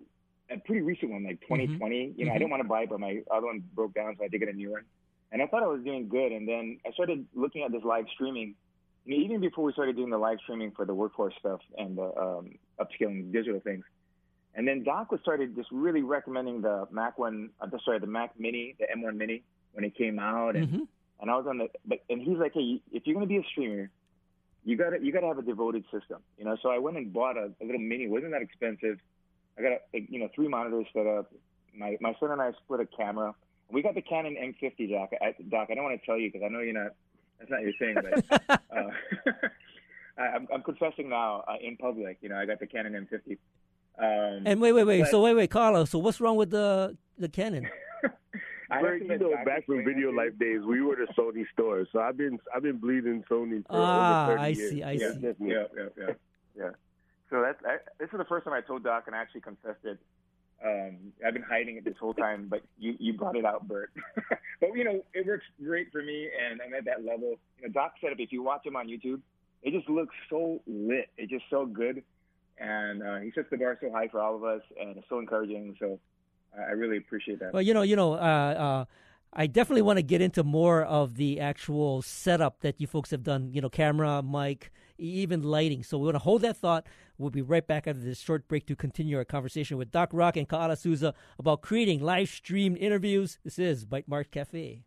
a 0.50 0.58
pretty 0.58 0.82
recent 0.82 1.10
one, 1.10 1.24
like 1.24 1.40
2020. 1.42 1.78
Mm-hmm. 1.78 2.18
You 2.18 2.24
know, 2.24 2.30
mm-hmm. 2.30 2.34
I 2.34 2.38
didn't 2.38 2.50
want 2.50 2.62
to 2.62 2.68
buy 2.68 2.82
it, 2.82 2.90
but 2.90 3.00
my 3.00 3.20
other 3.30 3.46
one 3.46 3.62
broke 3.74 3.94
down, 3.94 4.14
so 4.16 4.22
I 4.22 4.24
had 4.24 4.32
to 4.32 4.38
get 4.38 4.48
a 4.48 4.52
new 4.52 4.72
one. 4.72 4.82
And 5.30 5.42
I 5.42 5.46
thought 5.46 5.62
I 5.62 5.66
was 5.66 5.82
doing 5.84 6.08
good. 6.08 6.32
And 6.32 6.48
then 6.48 6.78
I 6.86 6.92
started 6.92 7.26
looking 7.34 7.62
at 7.62 7.72
this 7.72 7.82
live 7.84 8.06
streaming. 8.14 8.54
Even 9.08 9.40
before 9.40 9.64
we 9.64 9.72
started 9.72 9.96
doing 9.96 10.10
the 10.10 10.18
live 10.18 10.38
streaming 10.42 10.70
for 10.72 10.84
the 10.84 10.94
workforce 10.94 11.34
stuff 11.38 11.60
and 11.76 11.96
the 11.96 12.14
um, 12.16 12.50
upscaling 12.78 13.32
digital 13.32 13.60
things. 13.60 13.84
And 14.54 14.66
then 14.66 14.82
Doc 14.82 15.12
was 15.12 15.20
started 15.20 15.54
just 15.56 15.68
really 15.72 16.02
recommending 16.02 16.60
the 16.62 16.86
Mac 16.90 17.18
one, 17.18 17.50
uh, 17.60 17.66
sorry, 17.84 18.00
the 18.00 18.06
Mac 18.06 18.38
Mini, 18.38 18.74
the 18.78 18.86
M1 18.94 19.16
Mini 19.16 19.42
when 19.72 19.84
it 19.84 19.96
came 19.96 20.18
out, 20.18 20.56
and 20.56 20.68
mm-hmm. 20.68 20.82
and 21.20 21.30
I 21.30 21.36
was 21.36 21.46
on 21.48 21.58
the, 21.58 21.68
but 21.86 22.00
and 22.10 22.20
he's 22.20 22.38
like, 22.38 22.52
hey, 22.54 22.80
if 22.92 23.06
you're 23.06 23.14
gonna 23.14 23.26
be 23.26 23.36
a 23.36 23.44
streamer, 23.50 23.90
you 24.64 24.76
gotta 24.76 24.98
you 25.00 25.12
gotta 25.12 25.28
have 25.28 25.38
a 25.38 25.42
devoted 25.42 25.84
system, 25.92 26.18
you 26.38 26.44
know. 26.44 26.56
So 26.62 26.70
I 26.70 26.78
went 26.78 26.96
and 26.96 27.12
bought 27.12 27.36
a, 27.36 27.52
a 27.60 27.64
little 27.64 27.80
mini, 27.80 28.04
it 28.04 28.10
wasn't 28.10 28.32
that 28.32 28.42
expensive 28.42 28.98
I 29.58 29.62
got 29.62 29.72
a, 29.72 30.06
you 30.08 30.20
know 30.20 30.28
three 30.34 30.48
monitors 30.48 30.86
set 30.92 31.06
up. 31.06 31.32
My 31.76 31.96
my 32.00 32.14
son 32.20 32.30
and 32.30 32.40
I 32.40 32.52
split 32.64 32.80
a 32.80 32.86
camera. 32.86 33.34
We 33.70 33.82
got 33.82 33.94
the 33.94 34.02
Canon 34.02 34.34
M50, 34.34 34.90
Doc. 34.90 35.10
I, 35.20 35.34
Doc, 35.50 35.68
I 35.70 35.74
don't 35.74 35.84
want 35.84 36.00
to 36.00 36.06
tell 36.06 36.16
you 36.16 36.30
because 36.32 36.44
I 36.44 36.48
know 36.48 36.60
you're 36.60 36.72
not. 36.72 36.92
That's 37.38 37.50
not 37.50 37.62
your 37.62 37.72
thing, 37.78 37.94
but 37.94 38.40
uh, 38.70 38.90
I, 40.18 40.26
am 40.36 40.48
I'm 40.52 40.62
confessing 40.62 41.08
now 41.08 41.44
uh, 41.48 41.54
in 41.60 41.76
public. 41.76 42.18
You 42.20 42.28
know, 42.30 42.36
I 42.36 42.46
got 42.46 42.58
the 42.60 42.66
Canon 42.66 43.06
M50. 43.10 43.38
Um, 44.00 44.42
and 44.46 44.60
wait, 44.60 44.72
wait, 44.72 44.84
wait. 44.84 45.00
but- 45.02 45.10
So 45.10 45.22
wait, 45.22 45.34
wait, 45.34 45.50
Carlos. 45.50 45.90
So 45.90 45.98
what's 45.98 46.20
wrong 46.20 46.36
with 46.36 46.50
the 46.50 46.96
the 47.18 47.28
Canon? 47.28 47.68
I 48.70 48.82
Burt, 48.82 49.00
you 49.02 49.18
know, 49.18 49.34
back 49.46 49.64
from 49.64 49.82
Video. 49.82 50.10
Life 50.12 50.38
days, 50.38 50.60
we 50.62 50.82
were 50.82 50.94
the 50.96 51.10
Sony 51.14 51.44
store, 51.54 51.86
so 51.90 52.00
I've 52.00 52.18
been 52.18 52.38
I've 52.54 52.62
been 52.62 52.76
bleeding 52.76 53.24
Sony 53.30 53.62
for 53.66 53.70
Ah, 53.70 54.24
over 54.26 54.32
30 54.36 54.42
I 54.42 54.48
years. 54.48 54.70
see, 54.70 54.82
I 54.82 54.90
yeah, 54.92 55.12
see. 55.12 55.20
Yeah, 55.22 55.34
yeah, 55.40 55.82
yeah, 55.96 56.06
yeah. 56.54 56.70
So 57.30 57.40
that's 57.42 57.58
I, 57.64 57.76
this 57.98 58.10
is 58.12 58.18
the 58.18 58.26
first 58.26 58.44
time 58.44 58.52
I 58.52 58.60
told 58.60 58.84
Doc 58.84 59.04
and 59.06 59.16
I 59.16 59.20
actually 59.20 59.40
confessed 59.40 59.84
it. 59.84 59.98
Um, 60.64 61.12
I've 61.24 61.34
been 61.34 61.42
hiding 61.42 61.76
it 61.76 61.84
this 61.84 61.94
whole 62.00 62.14
time, 62.14 62.48
but 62.48 62.62
you 62.78 62.96
you 62.98 63.12
brought 63.12 63.36
it 63.36 63.44
out, 63.44 63.68
Burt. 63.68 63.92
but 64.60 64.70
you 64.74 64.84
know, 64.84 65.04
it 65.14 65.26
works 65.26 65.44
great 65.62 65.92
for 65.92 66.02
me, 66.02 66.28
and 66.28 66.60
I'm 66.60 66.74
at 66.74 66.84
that 66.86 67.04
level. 67.04 67.38
You 67.60 67.68
know, 67.68 67.72
Doc 67.72 67.94
said 68.00 68.10
if 68.18 68.32
you 68.32 68.42
watch 68.42 68.66
him 68.66 68.74
on 68.74 68.88
YouTube, 68.88 69.20
it 69.62 69.72
just 69.72 69.88
looks 69.88 70.14
so 70.28 70.60
lit. 70.66 71.10
It's 71.16 71.30
just 71.30 71.44
so 71.48 71.64
good, 71.64 72.02
and 72.58 73.02
uh, 73.02 73.16
he 73.18 73.30
sets 73.34 73.48
the 73.50 73.56
bar 73.56 73.78
so 73.80 73.92
high 73.92 74.08
for 74.08 74.20
all 74.20 74.34
of 74.34 74.42
us, 74.42 74.62
and 74.80 74.96
it's 74.96 75.08
so 75.08 75.20
encouraging. 75.20 75.76
So 75.78 76.00
I 76.56 76.72
really 76.72 76.96
appreciate 76.96 77.38
that. 77.40 77.52
Well, 77.52 77.62
you 77.62 77.74
know, 77.74 77.82
you 77.82 77.94
know, 77.94 78.14
uh, 78.14 78.16
uh, 78.16 78.84
I 79.32 79.46
definitely 79.46 79.82
want 79.82 79.98
to 79.98 80.02
get 80.02 80.20
into 80.20 80.42
more 80.42 80.82
of 80.82 81.16
the 81.16 81.38
actual 81.38 82.02
setup 82.02 82.60
that 82.60 82.80
you 82.80 82.86
folks 82.86 83.10
have 83.10 83.22
done. 83.22 83.52
You 83.52 83.60
know, 83.60 83.68
camera, 83.68 84.22
mic, 84.22 84.72
even 84.98 85.42
lighting. 85.42 85.82
So 85.82 85.98
we 85.98 86.04
want 86.04 86.16
to 86.16 86.20
hold 86.20 86.42
that 86.42 86.56
thought. 86.56 86.86
We'll 87.16 87.30
be 87.30 87.42
right 87.42 87.66
back 87.66 87.86
after 87.86 88.00
this 88.00 88.20
short 88.20 88.48
break 88.48 88.66
to 88.66 88.76
continue 88.76 89.16
our 89.16 89.24
conversation 89.24 89.76
with 89.76 89.90
Doc 89.90 90.10
Rock 90.12 90.36
and 90.36 90.48
Kaala 90.48 90.76
Souza 90.76 91.14
about 91.38 91.62
creating 91.62 92.02
live 92.02 92.28
streamed 92.28 92.78
interviews. 92.78 93.38
This 93.44 93.58
is 93.58 93.86
Bytemark 93.86 94.30
Cafe. 94.30 94.84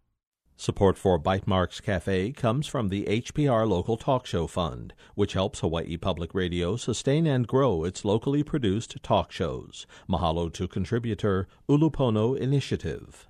Support 0.61 0.95
for 0.99 1.19
Bytemarks 1.19 1.81
Cafe 1.81 2.33
comes 2.33 2.67
from 2.67 2.89
the 2.89 3.05
HPR 3.05 3.67
Local 3.67 3.97
Talk 3.97 4.27
Show 4.27 4.45
Fund, 4.45 4.93
which 5.15 5.33
helps 5.33 5.61
Hawaii 5.61 5.97
Public 5.97 6.35
Radio 6.35 6.75
sustain 6.75 7.25
and 7.25 7.47
grow 7.47 7.83
its 7.83 8.05
locally 8.05 8.43
produced 8.43 9.01
talk 9.01 9.31
shows. 9.31 9.87
Mahalo 10.07 10.53
to 10.53 10.67
contributor 10.67 11.47
Ulupono 11.67 12.37
Initiative. 12.37 13.27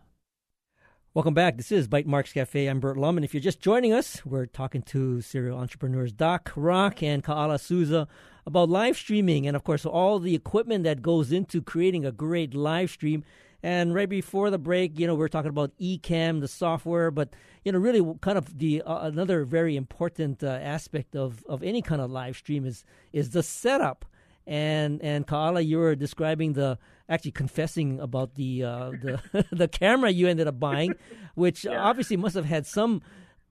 Welcome 1.13 1.33
back. 1.33 1.57
This 1.57 1.73
is 1.73 1.89
Bytemarks 1.89 2.33
Cafe. 2.33 2.67
I'm 2.67 2.79
Burt 2.79 2.95
Lum, 2.95 3.17
and 3.17 3.25
if 3.25 3.33
you're 3.33 3.41
just 3.41 3.59
joining 3.59 3.91
us, 3.91 4.25
we're 4.25 4.45
talking 4.45 4.81
to 4.83 5.19
serial 5.19 5.59
entrepreneurs 5.59 6.13
Doc 6.13 6.53
Rock 6.55 7.03
and 7.03 7.21
Kaala 7.21 7.59
Souza 7.59 8.07
about 8.45 8.69
live 8.69 8.95
streaming 8.95 9.45
and, 9.45 9.57
of 9.57 9.65
course, 9.65 9.85
all 9.85 10.19
the 10.19 10.33
equipment 10.33 10.85
that 10.85 11.01
goes 11.01 11.33
into 11.33 11.61
creating 11.61 12.05
a 12.05 12.13
great 12.13 12.53
live 12.53 12.89
stream. 12.89 13.25
And 13.61 13.93
right 13.93 14.07
before 14.07 14.49
the 14.51 14.57
break, 14.57 14.97
you 14.97 15.05
know, 15.05 15.13
we 15.13 15.25
are 15.25 15.27
talking 15.27 15.49
about 15.49 15.77
Ecamm, 15.81 16.39
the 16.39 16.47
software, 16.47 17.11
but 17.11 17.27
you 17.65 17.73
know, 17.73 17.79
really, 17.79 18.01
kind 18.21 18.37
of 18.37 18.57
the 18.57 18.81
uh, 18.81 19.05
another 19.05 19.43
very 19.43 19.75
important 19.75 20.41
uh, 20.41 20.47
aspect 20.47 21.17
of, 21.17 21.43
of 21.45 21.61
any 21.61 21.81
kind 21.81 21.99
of 21.99 22.09
live 22.09 22.37
stream 22.37 22.65
is 22.65 22.85
is 23.11 23.31
the 23.31 23.43
setup. 23.43 24.05
And 24.47 25.01
and 25.03 25.25
Kaala, 25.27 25.65
you 25.65 25.77
were 25.77 25.95
describing 25.95 26.53
the 26.53 26.77
actually 27.07 27.31
confessing 27.31 27.99
about 27.99 28.35
the 28.35 28.63
uh, 28.63 28.91
the 28.91 29.45
the 29.51 29.67
camera 29.67 30.09
you 30.09 30.27
ended 30.27 30.47
up 30.47 30.59
buying, 30.59 30.95
which 31.35 31.65
Yeah. 31.65 31.79
obviously 31.81 32.17
must 32.17 32.35
have 32.35 32.45
had 32.45 32.65
some 32.65 33.01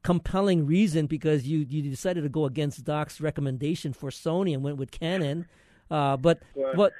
compelling 0.03 0.67
reason 0.67 1.07
because 1.07 1.47
you 1.47 1.59
you 1.69 1.83
decided 1.83 2.23
to 2.23 2.29
go 2.29 2.45
against 2.47 2.85
Doc's 2.85 3.21
recommendation 3.21 3.93
for 3.93 4.11
Sony 4.11 4.53
and 4.55 4.63
went 4.63 4.79
with 4.79 4.91
Canon. 4.91 5.47
Uh, 5.91 6.17
but 6.17 6.43
Well- 6.55 6.75
but 6.75 6.93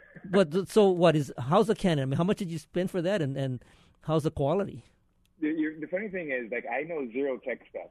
but 0.53 0.69
so 0.69 0.89
what 0.89 1.17
is 1.17 1.33
how's 1.39 1.67
the 1.69 1.75
Canon? 1.75 2.03
I 2.03 2.07
mean, 2.07 2.17
how 2.19 2.25
much 2.25 2.39
did 2.39 2.51
you 2.51 2.59
spend 2.59 2.91
for 2.91 3.01
that, 3.03 3.21
and, 3.23 3.37
and 3.37 3.65
how's 4.03 4.23
the 4.25 4.31
quality? 4.31 4.85
the, 5.41 5.53
the 5.81 5.87
funny 5.87 6.09
thing 6.09 6.31
is, 6.31 6.53
like, 6.53 6.67
I 6.71 6.83
know 6.83 7.09
zero 7.13 7.39
tech 7.39 7.61
stuff. 7.71 7.89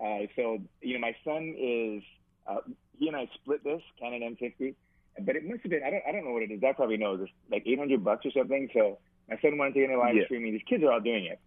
Uh, 0.00 0.26
so, 0.36 0.58
you 0.82 0.94
know, 0.94 1.00
my 1.00 1.16
son 1.24 1.52
is, 1.58 2.00
uh, 2.46 2.58
he 2.96 3.08
and 3.08 3.16
I 3.16 3.28
split 3.34 3.64
this 3.64 3.82
Canon 3.98 4.36
M50, 4.36 4.74
but 5.20 5.36
it 5.36 5.44
must 5.46 5.62
have 5.62 5.70
been, 5.70 5.82
I 5.82 5.90
don't, 5.90 6.02
I 6.08 6.12
don't 6.12 6.24
know 6.24 6.32
what 6.32 6.42
it 6.42 6.50
is. 6.50 6.60
That 6.60 6.76
probably 6.76 6.96
knows. 6.96 7.20
It's 7.22 7.32
like 7.50 7.62
800 7.66 8.02
bucks 8.04 8.24
or 8.26 8.30
something. 8.32 8.68
So 8.72 8.98
my 9.28 9.38
son 9.40 9.58
wanted 9.58 9.74
to 9.74 9.80
get 9.80 9.90
into 9.90 9.98
live 9.98 10.16
Yeah. 10.16 10.24
streaming. 10.24 10.52
These 10.52 10.62
kids 10.68 10.82
are 10.84 10.92
all 10.92 11.00
doing 11.00 11.26
it. 11.26 11.38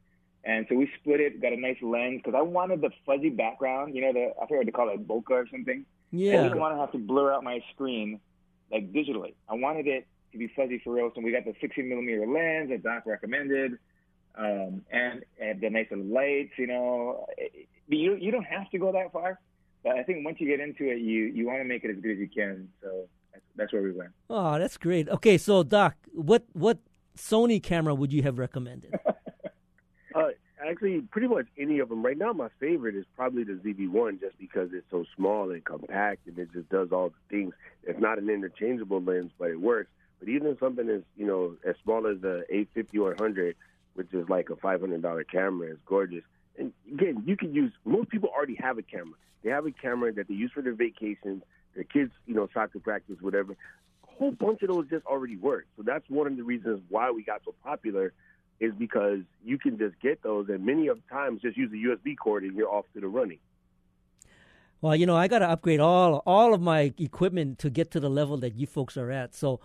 And 0.44 0.66
so 0.70 0.76
we 0.76 0.90
split 1.00 1.20
it, 1.20 1.42
got 1.42 1.54
a 1.54 1.58
nice 1.60 1.78
lens, 1.82 2.22
because 2.24 2.38
I 2.38 2.42
wanted 2.44 2.82
the 2.82 2.92
fuzzy 3.06 3.30
background, 3.30 3.96
you 3.96 4.02
know, 4.02 4.14
the, 4.14 4.32
I 4.40 4.46
forget 4.46 4.58
what 4.58 4.66
to 4.68 4.72
call 4.72 4.90
it, 4.90 5.08
bokeh 5.08 5.32
or 5.32 5.48
something. 5.52 5.86
Yeah. 6.12 6.40
I 6.40 6.44
didn't 6.44 6.60
want 6.60 6.76
to 6.76 6.80
have 6.80 6.92
to 6.92 7.00
blur 7.00 7.34
out 7.34 7.44
my 7.44 7.62
screen 7.74 8.20
like 8.72 8.94
digitally. 8.94 9.34
I 9.50 9.56
wanted 9.56 9.88
it 9.88 10.06
to 10.34 10.38
be 10.38 10.48
fuzzy 10.56 10.80
for 10.84 10.94
real. 10.94 11.12
So 11.16 11.22
we 11.22 11.32
got 11.32 11.46
the 11.46 11.56
16 11.62 11.90
millimeter 11.90 12.28
lens 12.28 12.70
that 12.70 12.84
Doc 12.84 13.04
recommended, 13.08 13.80
um, 14.38 14.82
and, 14.92 15.24
and 15.40 15.62
the 15.62 15.70
nice 15.70 15.88
little 15.90 16.06
lights. 16.06 16.52
You 16.58 16.68
know, 16.68 17.26
It- 17.38 17.68
you 17.88 18.16
you 18.16 18.32
don't 18.32 18.46
have 18.46 18.68
to 18.72 18.80
go 18.80 18.92
that 18.94 19.12
far, 19.12 19.40
but 19.84 19.96
I 19.96 20.02
think 20.02 20.26
once 20.26 20.42
you 20.42 20.48
get 20.48 20.60
into 20.60 20.90
it, 20.90 20.98
you 20.98 21.26
you 21.26 21.46
want 21.46 21.60
to 21.60 21.64
make 21.66 21.84
it 21.84 21.92
as 21.92 21.98
good 22.02 22.14
as 22.14 22.18
you 22.18 22.28
can. 22.28 22.68
So 22.82 23.08
that's, 23.36 23.46
that's 23.56 23.74
where 23.74 23.82
we 23.82 23.92
went. 23.92 24.12
Oh, 24.30 24.58
that's 24.58 24.78
great. 24.78 25.10
Okay, 25.10 25.38
so 25.38 25.64
Doc, 25.64 25.96
what 26.14 26.46
what 26.54 26.80
Sony 27.18 27.62
camera 27.62 27.94
would 27.94 28.14
you 28.14 28.24
have 28.24 28.40
recommended? 28.40 28.94
Uh, 30.16 30.30
actually, 30.66 31.02
pretty 31.12 31.28
much 31.28 31.46
any 31.60 31.80
of 31.80 31.90
them. 31.90 32.02
Right 32.02 32.18
now, 32.18 32.32
my 32.32 32.48
favorite 32.58 32.96
is 32.96 33.04
probably 33.18 33.44
the 33.44 33.56
ZV-1 33.56 34.22
just 34.22 34.38
because 34.40 34.70
it's 34.72 34.86
so 34.90 35.04
small 35.14 35.52
and 35.52 35.62
compact 35.66 36.26
and 36.26 36.40
it 36.40 36.54
just 36.54 36.70
does 36.70 36.94
all 36.94 37.10
the 37.10 37.16
things. 37.30 37.54
It's 37.84 38.00
not 38.00 38.18
an 38.18 38.30
interchangeable 38.30 39.02
lens, 39.02 39.32
but 39.38 39.50
it 39.50 39.60
works. 39.60 39.90
But 40.20 40.30
even 40.30 40.56
something 40.58 40.88
as, 40.90 41.02
you 41.18 41.28
know, 41.28 41.58
as 41.68 41.76
small 41.84 42.08
as 42.08 42.22
the 42.22 42.46
850 42.50 42.98
or 42.98 43.10
100, 43.10 43.58
which 43.96 44.14
is 44.14 44.30
like 44.30 44.50
a 44.50 44.56
$500 44.56 45.24
camera, 45.30 45.72
is 45.72 45.78
gorgeous. 45.86 46.24
And 46.58 46.72
again, 46.90 47.24
you 47.26 47.36
can 47.36 47.54
use, 47.54 47.74
most 47.84 48.10
people 48.10 48.30
already 48.30 48.56
have 48.56 48.78
a 48.78 48.84
camera. 48.84 49.18
They 49.44 49.50
have 49.50 49.66
a 49.66 49.72
camera 49.72 50.14
that 50.14 50.30
they 50.30 50.34
use 50.34 50.52
for 50.54 50.62
their 50.62 50.76
vacations, 50.76 51.44
their 51.76 51.84
kids, 51.84 52.12
you 52.26 52.34
know, 52.34 52.48
soccer 52.54 52.80
practice, 52.80 53.18
whatever. 53.22 53.54
A 53.54 54.08
whole 54.18 54.32
bunch 54.32 54.62
of 54.64 54.70
those 54.70 54.88
just 54.90 55.06
already 55.06 55.38
work. 55.38 55.66
So 55.78 55.84
that's 55.84 56.10
one 56.10 56.28
of 56.28 56.38
the 56.38 56.44
reasons 56.44 56.82
why 56.90 57.12
we 57.12 57.24
got 57.24 57.42
so 57.46 57.54
popular 57.64 58.14
is 58.60 58.74
because 58.74 59.20
you 59.44 59.58
can 59.58 59.78
just 59.78 60.00
get 60.00 60.24
those, 60.24 60.48
and 60.50 60.66
many 60.66 60.88
of 60.88 60.98
the 60.98 61.14
times 61.14 61.42
just 61.42 61.58
use 61.58 61.72
a 61.72 61.76
USB 61.76 62.16
cord 62.18 62.44
and 62.44 62.56
you're 62.56 62.70
off 62.70 62.86
to 62.94 63.02
the 63.02 63.08
running. 63.08 63.40
Well, 64.82 64.96
you 64.96 65.06
know, 65.06 65.16
I 65.16 65.28
got 65.28 65.40
to 65.40 65.50
upgrade 65.50 65.80
all 65.80 66.22
all 66.26 66.54
of 66.54 66.62
my 66.62 66.94
equipment 66.98 67.60
to 67.60 67.70
get 67.70 67.92
to 67.92 68.00
the 68.00 68.10
level 68.10 68.38
that 68.38 68.56
you 68.56 68.68
folks 68.68 68.98
are 68.98 69.10
at. 69.12 69.34
So, 69.34 69.60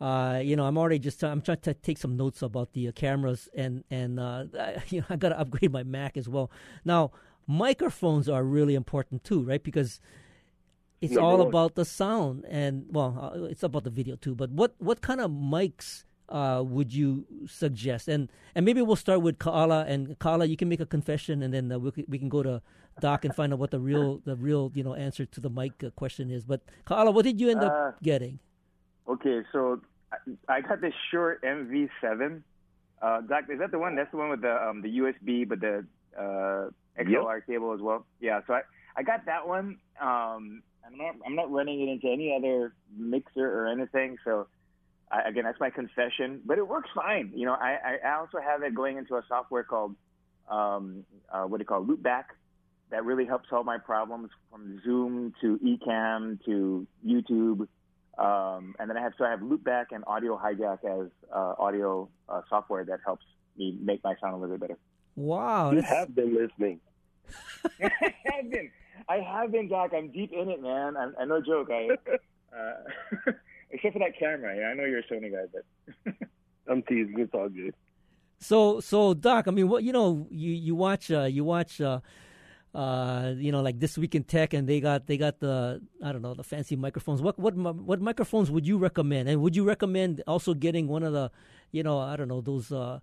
uh, 0.00 0.40
you 0.42 0.56
know, 0.56 0.66
I'm 0.66 0.78
already 0.78 0.98
just 0.98 1.22
I'm 1.24 1.42
trying 1.42 1.60
to 1.60 1.74
take 1.74 1.98
some 1.98 2.16
notes 2.16 2.42
about 2.42 2.72
the 2.72 2.88
uh, 2.88 2.92
cameras 2.92 3.48
and 3.54 3.84
and 3.90 4.20
uh, 4.20 4.44
I, 4.58 4.82
you 4.88 5.00
know 5.00 5.06
I 5.10 5.16
got 5.16 5.30
to 5.30 5.40
upgrade 5.40 5.72
my 5.72 5.82
Mac 5.82 6.16
as 6.16 6.28
well. 6.28 6.50
Now, 6.84 7.10
microphones 7.46 8.28
are 8.28 8.44
really 8.44 8.74
important 8.74 9.24
too, 9.24 9.42
right? 9.42 9.62
Because 9.62 10.00
it's 11.02 11.12
Number 11.14 11.26
all 11.26 11.38
one. 11.38 11.48
about 11.48 11.74
the 11.74 11.84
sound 11.84 12.44
and 12.48 12.86
well, 12.88 13.12
uh, 13.34 13.44
it's 13.44 13.62
about 13.62 13.84
the 13.84 13.90
video 13.90 14.16
too. 14.16 14.34
But 14.34 14.50
what 14.50 14.74
what 14.78 15.00
kind 15.02 15.20
of 15.20 15.30
mics? 15.30 16.04
Uh, 16.28 16.62
would 16.64 16.94
you 16.94 17.26
suggest? 17.46 18.08
And 18.08 18.30
and 18.54 18.64
maybe 18.64 18.80
we'll 18.80 18.96
start 18.96 19.20
with 19.20 19.38
Kaala. 19.38 19.84
And 19.86 20.18
Kaala, 20.18 20.48
you 20.48 20.56
can 20.56 20.68
make 20.70 20.80
a 20.80 20.86
confession, 20.86 21.42
and 21.42 21.52
then 21.52 21.70
uh, 21.70 21.78
we 21.78 21.90
can, 21.92 22.04
we 22.08 22.18
can 22.18 22.30
go 22.30 22.42
to 22.42 22.62
Doc 23.00 23.26
and 23.26 23.34
find 23.34 23.52
out 23.52 23.58
what 23.58 23.70
the 23.70 23.80
real 23.80 24.22
the 24.24 24.36
real 24.36 24.72
you 24.74 24.82
know 24.82 24.94
answer 24.94 25.26
to 25.26 25.40
the 25.40 25.50
mic 25.50 25.84
uh, 25.84 25.90
question 25.90 26.30
is. 26.30 26.46
But 26.46 26.62
Kaala, 26.86 27.12
what 27.12 27.24
did 27.28 27.38
you 27.38 27.50
end 27.50 27.60
Uh, 27.60 27.66
up 27.66 28.02
getting? 28.02 28.38
Okay, 29.06 29.42
so 29.52 29.82
I, 30.14 30.16
I 30.56 30.60
got 30.62 30.80
this 30.80 30.94
Shure 31.10 31.36
MV7. 31.44 32.40
Uh, 33.02 33.20
Doc, 33.22 33.44
is 33.50 33.58
that 33.58 33.70
the 33.72 33.78
one? 33.78 33.96
That's 33.96 34.10
the 34.10 34.16
one 34.16 34.30
with 34.30 34.40
the 34.40 34.54
um, 34.56 34.80
the 34.80 34.88
USB, 35.04 35.46
but 35.46 35.60
the 35.60 35.84
uh, 36.16 36.70
XLR 36.96 37.44
cable 37.44 37.74
as 37.74 37.80
well. 37.82 38.06
Yeah, 38.20 38.40
so 38.46 38.54
I, 38.54 38.62
I 38.96 39.02
got 39.02 39.26
that 39.26 39.46
one. 39.46 39.76
Um, 40.00 40.62
I'm 40.86 40.96
not 40.96 41.14
I'm 41.26 41.34
not 41.34 41.50
running 41.50 41.80
it 41.80 41.92
into 41.92 42.08
any 42.08 42.34
other 42.36 42.74
mixer 42.96 43.46
or 43.46 43.66
anything. 43.68 44.18
So 44.24 44.48
I, 45.10 45.28
again, 45.28 45.44
that's 45.44 45.60
my 45.60 45.70
confession. 45.70 46.40
But 46.44 46.58
it 46.58 46.66
works 46.66 46.90
fine. 46.94 47.32
You 47.34 47.46
know, 47.46 47.54
I, 47.54 47.98
I 48.04 48.18
also 48.18 48.38
have 48.38 48.62
it 48.62 48.74
going 48.74 48.98
into 48.98 49.14
a 49.14 49.22
software 49.28 49.62
called 49.62 49.94
um, 50.48 51.04
uh, 51.30 51.44
what 51.44 51.58
do 51.58 51.62
you 51.62 51.66
call 51.66 51.82
it? 51.82 51.88
Loopback. 51.88 52.24
That 52.90 53.04
really 53.04 53.24
helps 53.24 53.48
solve 53.48 53.64
my 53.64 53.78
problems 53.78 54.28
from 54.50 54.80
Zoom 54.84 55.32
to 55.40 55.58
Ecamm 55.58 56.44
to 56.44 56.86
YouTube. 57.06 57.66
Um, 58.18 58.74
and 58.78 58.90
then 58.90 58.98
I 58.98 59.00
have 59.00 59.14
so 59.16 59.24
I 59.24 59.30
have 59.30 59.40
Loopback 59.40 59.86
and 59.92 60.04
Audio 60.06 60.36
Hijack 60.36 60.84
as 60.84 61.08
uh, 61.34 61.54
audio 61.58 62.10
uh, 62.28 62.42
software 62.50 62.84
that 62.84 63.00
helps 63.04 63.24
me 63.56 63.78
make 63.80 64.04
my 64.04 64.14
sound 64.20 64.34
a 64.34 64.36
little 64.36 64.58
bit 64.58 64.68
better. 64.68 64.78
Wow, 65.16 65.70
you 65.70 65.80
that's, 65.80 65.92
have 65.92 66.14
been 66.14 66.34
listening. 66.34 66.80
I 67.82 68.14
have 68.24 68.50
been, 68.50 68.70
I 69.08 69.16
have 69.16 69.52
been, 69.52 69.68
Doc. 69.68 69.92
I'm 69.96 70.10
deep 70.10 70.32
in 70.32 70.48
it, 70.48 70.62
man. 70.62 70.96
I'm, 70.96 71.14
I 71.18 71.24
no 71.24 71.40
joke. 71.40 71.68
I, 71.70 71.88
uh, 72.56 73.32
except 73.70 73.94
for 73.94 73.98
that 73.98 74.18
camera. 74.18 74.56
Yeah, 74.56 74.68
I 74.68 74.74
know 74.74 74.84
you're 74.84 75.00
a 75.00 75.08
Sony 75.08 75.30
guy, 75.32 75.44
but 75.52 76.14
I'm 76.68 76.82
teasing. 76.82 77.14
It's 77.18 77.34
all 77.34 77.48
good. 77.48 77.74
so 78.38 78.80
so 78.80 79.14
Doc. 79.14 79.48
I 79.48 79.50
mean, 79.50 79.68
what 79.68 79.82
you 79.84 79.92
know, 79.92 80.26
you 80.30 80.52
you 80.52 80.74
watch 80.74 81.10
uh, 81.10 81.22
you 81.24 81.44
watch. 81.44 81.80
Uh, 81.80 82.00
uh, 82.74 83.34
you 83.36 83.52
know, 83.52 83.60
like 83.60 83.78
this 83.80 83.98
week 83.98 84.14
in 84.14 84.24
tech, 84.24 84.54
and 84.54 84.66
they 84.66 84.80
got 84.80 85.06
they 85.06 85.18
got 85.18 85.40
the 85.40 85.82
I 86.02 86.10
don't 86.10 86.22
know 86.22 86.32
the 86.32 86.42
fancy 86.42 86.74
microphones. 86.74 87.20
What 87.20 87.38
what 87.38 87.54
what 87.54 88.00
microphones 88.00 88.50
would 88.50 88.66
you 88.66 88.78
recommend? 88.78 89.28
And 89.28 89.42
would 89.42 89.54
you 89.54 89.62
recommend 89.64 90.22
also 90.26 90.54
getting 90.54 90.88
one 90.88 91.02
of 91.02 91.12
the, 91.12 91.30
you 91.70 91.82
know, 91.82 91.98
I 91.98 92.16
don't 92.16 92.28
know 92.28 92.40
those 92.40 92.72
uh, 92.72 92.94
m- 92.94 93.00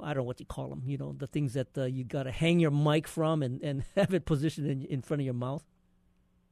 I 0.00 0.08
don't 0.08 0.18
know 0.18 0.22
what 0.24 0.40
you 0.40 0.46
call 0.46 0.68
them. 0.68 0.82
You 0.86 0.98
know, 0.98 1.14
the 1.16 1.26
things 1.26 1.54
that 1.54 1.76
uh, 1.76 1.84
you 1.84 2.04
got 2.04 2.24
to 2.24 2.30
hang 2.32 2.58
your 2.58 2.70
mic 2.70 3.06
from 3.06 3.42
and, 3.42 3.62
and 3.62 3.84
have 3.96 4.12
it 4.14 4.24
positioned 4.24 4.66
in, 4.68 4.84
in 4.84 5.02
front 5.02 5.20
of 5.20 5.24
your 5.24 5.34
mouth. 5.34 5.62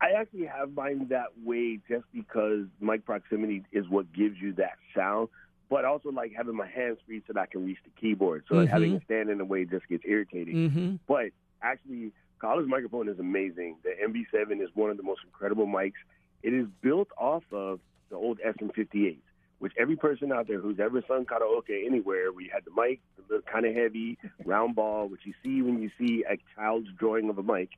I 0.00 0.10
actually 0.12 0.46
have 0.46 0.74
mine 0.74 1.06
that 1.08 1.28
way 1.42 1.80
just 1.88 2.04
because 2.12 2.66
mic 2.80 3.04
proximity 3.06 3.64
is 3.72 3.88
what 3.88 4.12
gives 4.12 4.36
you 4.40 4.52
that 4.54 4.76
sound. 4.94 5.28
But 5.68 5.84
also 5.84 6.10
like 6.12 6.32
having 6.36 6.54
my 6.54 6.68
hands 6.68 6.98
free 7.06 7.22
so 7.26 7.32
that 7.32 7.40
I 7.40 7.46
can 7.46 7.64
reach 7.64 7.78
the 7.84 7.90
keyboard. 8.00 8.44
So 8.48 8.56
Mhm. 8.56 8.68
having 8.68 8.92
it 8.94 9.02
stand 9.04 9.30
in 9.30 9.38
the 9.38 9.44
way 9.44 9.64
just 9.64 9.88
gets 9.88 10.04
irritating. 10.06 10.54
Mm-hmm. 10.70 10.94
But 11.08 11.30
actually, 11.62 12.12
Kala's 12.40 12.68
microphone 12.68 13.08
is 13.08 13.18
amazing. 13.18 13.76
The 13.82 13.90
MV7 14.00 14.60
is 14.62 14.68
one 14.74 14.90
of 14.90 14.96
the 14.96 15.02
most 15.02 15.22
incredible 15.24 15.66
mics. 15.66 15.94
It 16.42 16.52
is 16.54 16.66
built 16.82 17.08
off 17.18 17.42
of 17.50 17.80
the 18.10 18.16
old 18.16 18.38
SM58s, 18.46 19.16
which 19.58 19.72
every 19.78 19.96
person 19.96 20.32
out 20.32 20.48
there 20.48 20.60
who's 20.60 20.78
ever 20.78 21.02
sung 21.08 21.24
karaoke 21.24 21.86
anywhere, 21.86 22.32
where 22.32 22.42
you 22.42 22.50
had 22.52 22.64
the 22.64 22.70
mic, 22.80 23.00
the 23.28 23.42
kind 23.50 23.64
of 23.64 23.74
heavy 23.74 24.18
round 24.44 24.74
ball, 24.74 25.08
which 25.08 25.22
you 25.24 25.34
see 25.42 25.62
when 25.62 25.80
you 25.80 25.90
see 25.98 26.24
a 26.28 26.36
child's 26.54 26.88
drawing 26.98 27.30
of 27.30 27.38
a 27.38 27.42
mic, 27.42 27.70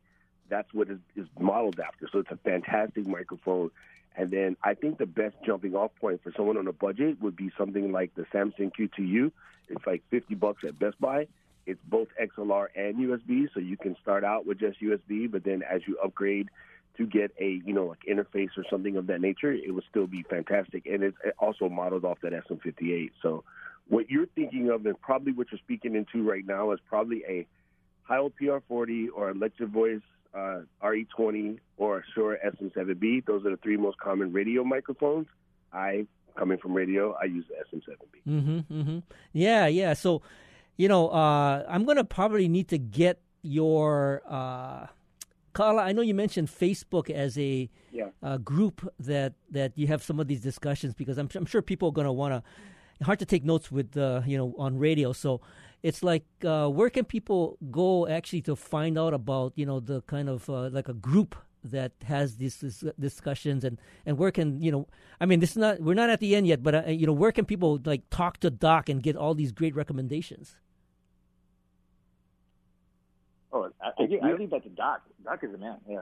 that's 0.49 0.73
what 0.75 0.89
is, 0.89 0.99
is 1.17 1.27
modeled 1.39 1.79
after. 1.79 2.09
So 2.11 2.19
it's 2.19 2.31
a 2.31 2.37
fantastic 2.39 3.07
microphone. 3.07 3.71
And 4.17 4.31
then 4.31 4.57
I 4.65 4.75
think 4.75 4.99
the 4.99 5.07
best 5.07 5.37
jumping 5.47 5.77
off 5.77 5.93
point 6.01 6.23
for 6.25 6.33
someone 6.37 6.57
on 6.57 6.67
a 6.67 6.73
budget 6.73 7.21
would 7.23 7.37
be 7.37 7.53
something 7.57 7.93
like 7.93 8.15
the 8.17 8.27
Samson 8.33 8.73
Q2U. 8.77 9.31
It's 9.69 9.87
like 9.87 10.03
50 10.11 10.35
bucks 10.35 10.65
at 10.67 10.79
Best 10.79 11.01
Buy. 11.01 11.29
It's 11.67 11.81
both 11.87 12.09
XLR 12.21 12.69
and 12.75 12.97
USB, 12.97 13.47
so 13.53 13.61
you 13.61 13.77
can 13.77 13.95
start 14.01 14.25
out 14.25 14.47
with 14.47 14.59
just 14.59 14.81
USB, 14.81 15.31
but 15.31 15.45
then 15.45 15.63
as 15.63 15.83
you 15.87 15.99
upgrade 16.03 16.49
to 16.99 17.07
get 17.07 17.33
a 17.41 17.61
you 17.65 17.73
know 17.73 17.87
like 17.87 18.01
interface 18.09 18.51
or 18.57 18.65
something 18.69 18.97
of 18.97 19.07
that 19.07 19.21
nature, 19.21 19.53
it 19.53 19.73
would 19.73 19.85
still 19.89 20.07
be 20.07 20.25
fantastic. 20.29 20.87
And 20.87 21.03
it's 21.03 21.17
also 21.39 21.69
modeled 21.69 22.05
off 22.05 22.19
that 22.23 22.33
SM58. 22.33 23.13
So 23.23 23.45
what 23.89 24.11
you're 24.11 24.27
thinking 24.27 24.71
of 24.71 24.85
and 24.85 25.01
probably 25.01 25.33
what 25.33 25.47
you're 25.51 25.59
speaking 25.59 25.95
into 25.95 26.29
right 26.29 26.45
now 26.47 26.73
is 26.73 26.81
probably 26.87 27.23
a 27.27 27.47
Heil 28.03 28.31
PR40 28.41 29.09
or 29.15 29.31
Electro-Voice 29.31 30.01
uh, 30.35 30.61
RE20 30.83 31.59
or 31.77 31.99
a 31.99 32.03
Shure 32.15 32.39
SM7B. 32.45 33.27
Those 33.27 33.45
are 33.47 33.51
the 33.51 33.57
three 33.59 33.77
most 33.77 33.99
common 33.99 34.33
radio 34.33 34.65
microphones. 34.65 35.27
I, 35.73 36.07
coming 36.37 36.59
from 36.59 36.75
radio, 36.75 37.15
I 37.21 37.25
use 37.25 37.45
the 37.49 37.77
SM7B. 37.77 38.31
Mm-hmm. 38.31 38.81
Mm-hmm. 38.81 38.99
Yeah, 39.33 39.67
yeah. 39.67 39.95
So, 39.95 40.23
you 40.77 40.89
know, 40.89 41.09
uh, 41.09 41.65
I'm 41.69 41.85
gonna 41.85 42.05
probably 42.05 42.49
need 42.49 42.69
to 42.69 42.79
get 42.79 43.21
your. 43.43 44.23
Uh, 44.29 44.87
Ka'ala, 45.53 45.83
I 45.83 45.93
know 45.93 46.03
you 46.03 46.15
mentioned 46.15 46.49
Facebook 46.49 47.11
as 47.11 47.39
a 47.39 47.69
Yeah. 47.93 48.11
uh, 48.23 48.37
group 48.39 48.87
that 48.99 49.33
that 49.51 49.73
you 49.77 49.87
have 49.89 50.03
some 50.03 50.21
of 50.21 50.27
these 50.29 50.41
discussions 50.41 50.95
because 50.95 51.19
I'm, 51.19 51.29
I'm 51.35 51.47
sure 51.47 51.63
people 51.63 51.89
are 51.89 51.93
going 51.93 52.07
to 52.07 52.13
want 52.13 52.33
to. 52.35 52.43
Hard 53.05 53.21
to 53.21 53.27
take 53.27 53.45
notes 53.45 53.71
with 53.71 53.97
uh, 53.97 54.23
you 54.27 54.37
know 54.37 54.55
on 54.59 54.77
radio, 54.79 55.13
so 55.13 55.41
it's 55.85 56.03
like 56.03 56.25
uh, 56.45 56.69
where 56.69 56.91
can 56.91 57.05
people 57.05 57.57
go 57.71 58.09
actually 58.09 58.43
to 58.43 58.57
find 58.57 58.99
out 58.99 59.15
about 59.15 59.53
you 59.55 59.65
know 59.65 59.79
the 59.81 60.03
kind 60.03 60.29
of 60.29 60.51
uh, 60.51 60.69
like 60.71 60.89
a 60.89 60.95
group 60.95 61.37
that 61.65 61.93
has 62.05 62.37
these, 62.37 62.57
these 62.61 62.85
discussions 62.99 63.65
and 63.65 63.79
and 64.07 64.19
where 64.19 64.31
can 64.33 64.61
you 64.61 64.71
know 64.73 64.87
I 65.21 65.27
mean 65.27 65.39
this 65.41 65.51
is 65.53 65.57
not 65.57 65.81
we're 65.81 65.95
not 65.95 66.11
at 66.11 66.19
the 66.21 66.35
end 66.35 66.47
yet, 66.49 66.63
but 66.63 66.75
uh, 66.75 66.91
you 66.91 67.07
know 67.07 67.13
where 67.13 67.31
can 67.33 67.45
people 67.45 67.81
like 67.85 68.03
talk 68.11 68.39
to 68.41 68.51
Doc 68.51 68.89
and 68.89 69.01
get 69.03 69.15
all 69.17 69.35
these 69.35 69.53
great 69.53 69.75
recommendations? 69.77 70.57
Oh, 73.53 73.71
I, 73.81 73.89
I, 73.99 74.29
I 74.31 74.33
leave 74.35 74.51
that 74.51 74.63
to 74.65 74.69
Doc. 74.69 75.03
Doc 75.25 75.43
is 75.43 75.53
the 75.53 75.59
man. 75.59 75.79
Yeah. 75.89 76.01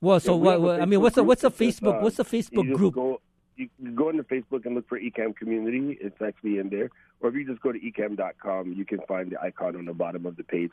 Well, 0.00 0.20
so 0.20 0.34
Yeah, 0.34 0.56
we 0.56 0.64
what, 0.64 0.72
have 0.74 0.82
I 0.82 0.84
mean, 0.86 1.00
what's 1.00 1.16
the 1.16 1.24
what's 1.24 1.42
the 1.42 1.50
Facebook 1.50 1.98
uh, 1.98 2.00
what's 2.00 2.16
the 2.16 2.24
Facebook 2.24 2.66
just 2.66 2.76
group? 2.76 2.94
Go, 2.94 3.20
you 3.56 3.68
can 3.76 3.94
go 3.94 4.08
into 4.08 4.22
Facebook 4.22 4.64
and 4.66 4.74
look 4.74 4.88
for 4.88 4.98
Ecamm 4.98 5.34
Community. 5.36 5.98
It's 6.00 6.20
actually 6.22 6.58
in 6.58 6.68
there. 6.68 6.90
Or 7.20 7.30
if 7.30 7.34
you 7.34 7.44
just 7.44 7.60
go 7.60 7.72
to 7.72 7.78
ecamm.com, 7.78 8.72
you 8.74 8.84
can 8.84 9.00
find 9.08 9.32
the 9.32 9.40
icon 9.40 9.74
on 9.74 9.84
the 9.86 9.92
bottom 9.92 10.24
of 10.26 10.36
the 10.36 10.44
page. 10.44 10.70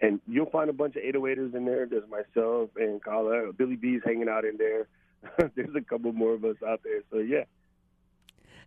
And 0.00 0.20
you'll 0.28 0.50
find 0.50 0.70
a 0.70 0.72
bunch 0.72 0.94
of 0.94 1.02
808ers 1.02 1.54
in 1.56 1.64
there. 1.64 1.86
There's 1.86 2.08
myself 2.08 2.70
and 2.76 3.02
Kala. 3.02 3.52
Billy 3.52 3.74
B's 3.74 4.02
hanging 4.04 4.28
out 4.28 4.44
in 4.44 4.56
there. 4.56 4.86
There's 5.56 5.74
a 5.74 5.80
couple 5.80 6.12
more 6.12 6.34
of 6.34 6.44
us 6.44 6.56
out 6.64 6.80
there. 6.84 7.02
So, 7.10 7.18
yeah. 7.18 7.44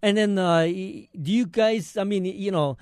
And 0.02 0.18
then, 0.18 0.38
uh, 0.38 0.66
do 0.66 1.32
you 1.32 1.46
guys? 1.46 1.96
I 1.96 2.04
mean, 2.04 2.26
you 2.26 2.52
know, 2.52 2.78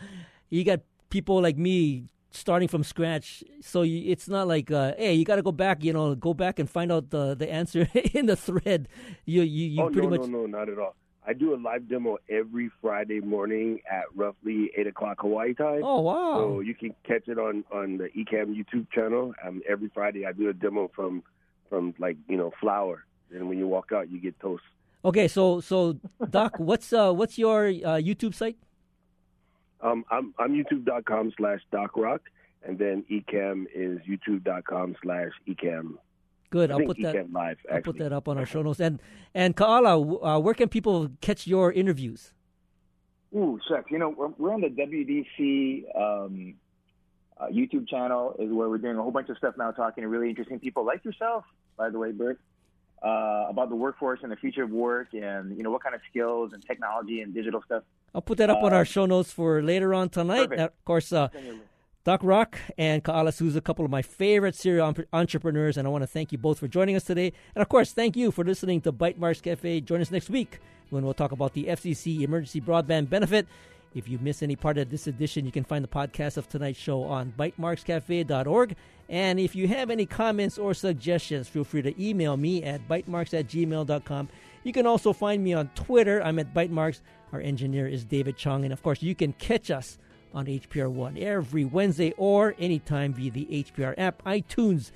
you 0.49 0.63
got 0.63 0.79
people 1.11 1.39
like 1.41 1.57
me 1.57 2.07
starting 2.31 2.67
from 2.67 2.83
scratch, 2.83 3.43
so 3.61 3.81
you, 3.81 4.11
it's 4.11 4.27
not 4.27 4.47
like, 4.47 4.71
uh, 4.71 4.93
hey, 4.97 5.13
you 5.13 5.25
got 5.25 5.37
to 5.37 5.41
go 5.41 5.51
back. 5.51 5.83
You 5.83 5.93
know, 5.93 6.15
go 6.15 6.33
back 6.33 6.59
and 6.59 6.69
find 6.69 6.91
out 6.91 7.09
the 7.09 7.35
the 7.35 7.51
answer 7.51 7.87
in 8.13 8.25
the 8.25 8.35
thread. 8.35 8.87
You 9.25 9.41
you, 9.43 9.67
you 9.67 9.81
oh, 9.83 9.89
pretty 9.89 10.07
no, 10.07 10.17
much. 10.17 10.29
no, 10.29 10.41
no, 10.41 10.45
not 10.45 10.69
at 10.69 10.79
all. 10.79 10.95
I 11.25 11.33
do 11.33 11.53
a 11.53 11.57
live 11.57 11.87
demo 11.87 12.17
every 12.27 12.71
Friday 12.81 13.19
morning 13.19 13.81
at 13.89 14.05
roughly 14.15 14.71
8 14.75 14.87
o'clock 14.87 15.17
Hawaii 15.21 15.53
time. 15.53 15.81
Oh 15.83 16.01
wow! 16.01 16.39
So 16.39 16.59
you 16.61 16.73
can 16.73 16.95
catch 17.03 17.27
it 17.27 17.37
on 17.37 17.63
on 17.71 17.97
the 17.97 18.09
Ecamm 18.17 18.55
YouTube 18.55 18.89
channel. 18.91 19.33
Um, 19.45 19.61
every 19.69 19.89
Friday 19.93 20.25
I 20.25 20.31
do 20.31 20.49
a 20.49 20.53
demo 20.53 20.89
from 20.95 21.23
from 21.69 21.93
like 21.99 22.17
you 22.27 22.37
know 22.37 22.51
flour, 22.59 23.05
and 23.31 23.47
when 23.47 23.57
you 23.57 23.67
walk 23.67 23.91
out, 23.93 24.09
you 24.09 24.19
get 24.19 24.39
toast. 24.39 24.63
Okay, 25.05 25.27
so 25.27 25.59
so 25.59 25.99
Doc, 26.29 26.55
what's 26.57 26.91
uh 26.91 27.11
what's 27.13 27.37
your 27.37 27.67
uh, 27.67 28.01
YouTube 28.01 28.33
site? 28.33 28.57
Um, 29.81 30.03
I'm 30.11 30.33
I'm 30.37 30.53
YouTube.com 30.53 31.33
slash 31.37 31.59
DocRock, 31.71 32.19
and 32.63 32.77
then 32.77 33.05
Ecamm 33.09 33.65
is 33.73 33.99
YouTube.com 34.07 34.95
slash 35.01 35.31
Ecamm. 35.47 35.93
Good, 36.49 36.71
I 36.71 36.73
I'll 36.73 36.77
think 36.79 36.89
put 36.89 37.01
that. 37.03 37.15
Ecamm 37.15 37.33
Live. 37.33 37.57
I'll 37.71 37.81
put 37.81 37.97
that 37.99 38.11
up 38.11 38.27
on 38.27 38.37
our 38.37 38.45
show 38.45 38.61
notes. 38.61 38.79
And 38.79 38.99
and 39.33 39.55
Kaala, 39.55 40.37
uh, 40.37 40.39
where 40.39 40.53
can 40.53 40.69
people 40.69 41.09
catch 41.21 41.47
your 41.47 41.71
interviews? 41.71 42.33
Ooh, 43.35 43.59
shucks. 43.67 43.91
You 43.91 43.99
know, 43.99 44.09
we're, 44.09 44.29
we're 44.37 44.53
on 44.53 44.61
the 44.61 44.69
WDC 44.69 45.83
um, 45.95 46.55
uh, 47.39 47.45
YouTube 47.47 47.87
channel, 47.87 48.35
is 48.39 48.51
where 48.51 48.67
we're 48.67 48.79
doing 48.79 48.97
a 48.97 49.01
whole 49.01 49.11
bunch 49.11 49.29
of 49.29 49.37
stuff 49.37 49.53
now, 49.57 49.71
talking 49.71 50.01
to 50.01 50.07
really 50.07 50.29
interesting 50.29 50.59
people 50.59 50.83
like 50.83 51.05
yourself, 51.05 51.45
by 51.77 51.89
the 51.91 51.99
way, 51.99 52.11
Burt, 52.11 52.39
uh, 53.03 53.45
about 53.49 53.69
the 53.69 53.75
workforce 53.75 54.19
and 54.23 54.31
the 54.31 54.35
future 54.35 54.63
of 54.63 54.71
work, 54.71 55.09
and 55.13 55.55
you 55.55 55.63
know 55.63 55.69
what 55.69 55.83
kind 55.83 55.93
of 55.93 56.01
skills 56.09 56.51
and 56.53 56.65
technology 56.65 57.21
and 57.21 57.33
digital 57.33 57.61
stuff. 57.63 57.83
I'll 58.13 58.21
put 58.21 58.37
that 58.39 58.49
up 58.49 58.63
on 58.63 58.73
Uh, 58.73 58.77
our 58.77 58.85
show 58.85 59.05
notes 59.05 59.31
for 59.31 59.61
later 59.61 59.93
on 59.93 60.09
tonight. 60.09 60.51
Of 60.53 60.85
course, 60.85 61.11
uh, 61.13 61.29
Doc 62.05 62.21
Rock 62.23 62.57
and 62.77 63.03
Kaala 63.03 63.33
Souza, 63.33 63.59
a 63.59 63.61
couple 63.61 63.85
of 63.85 63.91
my 63.91 64.01
favorite 64.01 64.55
serial 64.55 64.93
entrepreneurs, 65.13 65.77
and 65.77 65.87
I 65.87 65.91
want 65.91 66.01
to 66.03 66.07
thank 66.07 66.31
you 66.31 66.37
both 66.37 66.57
for 66.59 66.67
joining 66.67 66.95
us 66.95 67.03
today. 67.03 67.33
And 67.55 67.61
of 67.61 67.69
course, 67.69 67.91
thank 67.91 68.15
you 68.15 68.31
for 68.31 68.43
listening 68.43 68.81
to 68.81 68.91
Bytemarks 68.93 69.41
Cafe. 69.41 69.81
Join 69.81 70.01
us 70.01 70.09
next 70.09 70.29
week 70.29 70.59
when 70.89 71.03
we'll 71.03 71.13
talk 71.13 71.31
about 71.31 71.53
the 71.53 71.65
FCC 71.65 72.21
emergency 72.21 72.61
broadband 72.61 73.09
benefit. 73.09 73.47
If 73.93 74.07
you 74.07 74.17
miss 74.21 74.41
any 74.43 74.55
part 74.55 74.77
of 74.77 74.89
this 74.91 75.07
edition, 75.07 75.45
you 75.45 75.51
can 75.51 75.63
find 75.63 75.83
the 75.83 75.87
podcast 75.89 76.37
of 76.37 76.47
tonight's 76.47 76.79
show 76.79 77.03
on 77.03 77.33
bytemarkscafe.org. 77.37 78.75
And 79.09 79.39
if 79.39 79.55
you 79.55 79.67
have 79.67 79.89
any 79.89 80.05
comments 80.05 80.57
or 80.59 80.73
suggestions, 80.75 81.47
feel 81.47 81.63
free 81.63 81.81
to 81.81 82.03
email 82.03 82.37
me 82.37 82.63
at 82.63 82.87
bytemarks 82.87 83.37
at 83.37 83.47
gmail.com. 83.47 84.29
You 84.63 84.73
can 84.73 84.85
also 84.85 85.13
find 85.13 85.43
me 85.43 85.53
on 85.53 85.69
Twitter. 85.75 86.21
I'm 86.23 86.39
at 86.39 86.53
bytemarks. 86.53 87.01
Our 87.31 87.39
engineer 87.39 87.87
is 87.87 88.03
David 88.05 88.37
Chong. 88.37 88.63
And 88.63 88.73
of 88.73 88.81
course, 88.83 89.01
you 89.01 89.15
can 89.15 89.33
catch 89.33 89.71
us 89.71 89.97
on 90.33 90.45
HPR 90.45 90.91
One 90.91 91.17
every 91.17 91.65
Wednesday 91.65 92.13
or 92.17 92.55
anytime 92.59 93.13
via 93.13 93.31
the 93.31 93.45
HPR 93.45 93.95
app, 93.97 94.23
iTunes, 94.25 94.91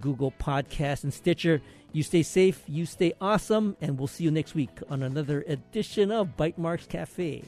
Google 0.00 0.32
Podcast, 0.32 1.04
and 1.04 1.12
Stitcher. 1.12 1.60
You 1.92 2.02
stay 2.02 2.22
safe, 2.22 2.62
you 2.66 2.84
stay 2.84 3.14
awesome, 3.20 3.76
and 3.80 3.98
we'll 3.98 4.08
see 4.08 4.24
you 4.24 4.30
next 4.30 4.54
week 4.54 4.70
on 4.90 5.02
another 5.02 5.42
edition 5.48 6.12
of 6.12 6.36
Bytemarks 6.36 6.88
Cafe. 6.88 7.42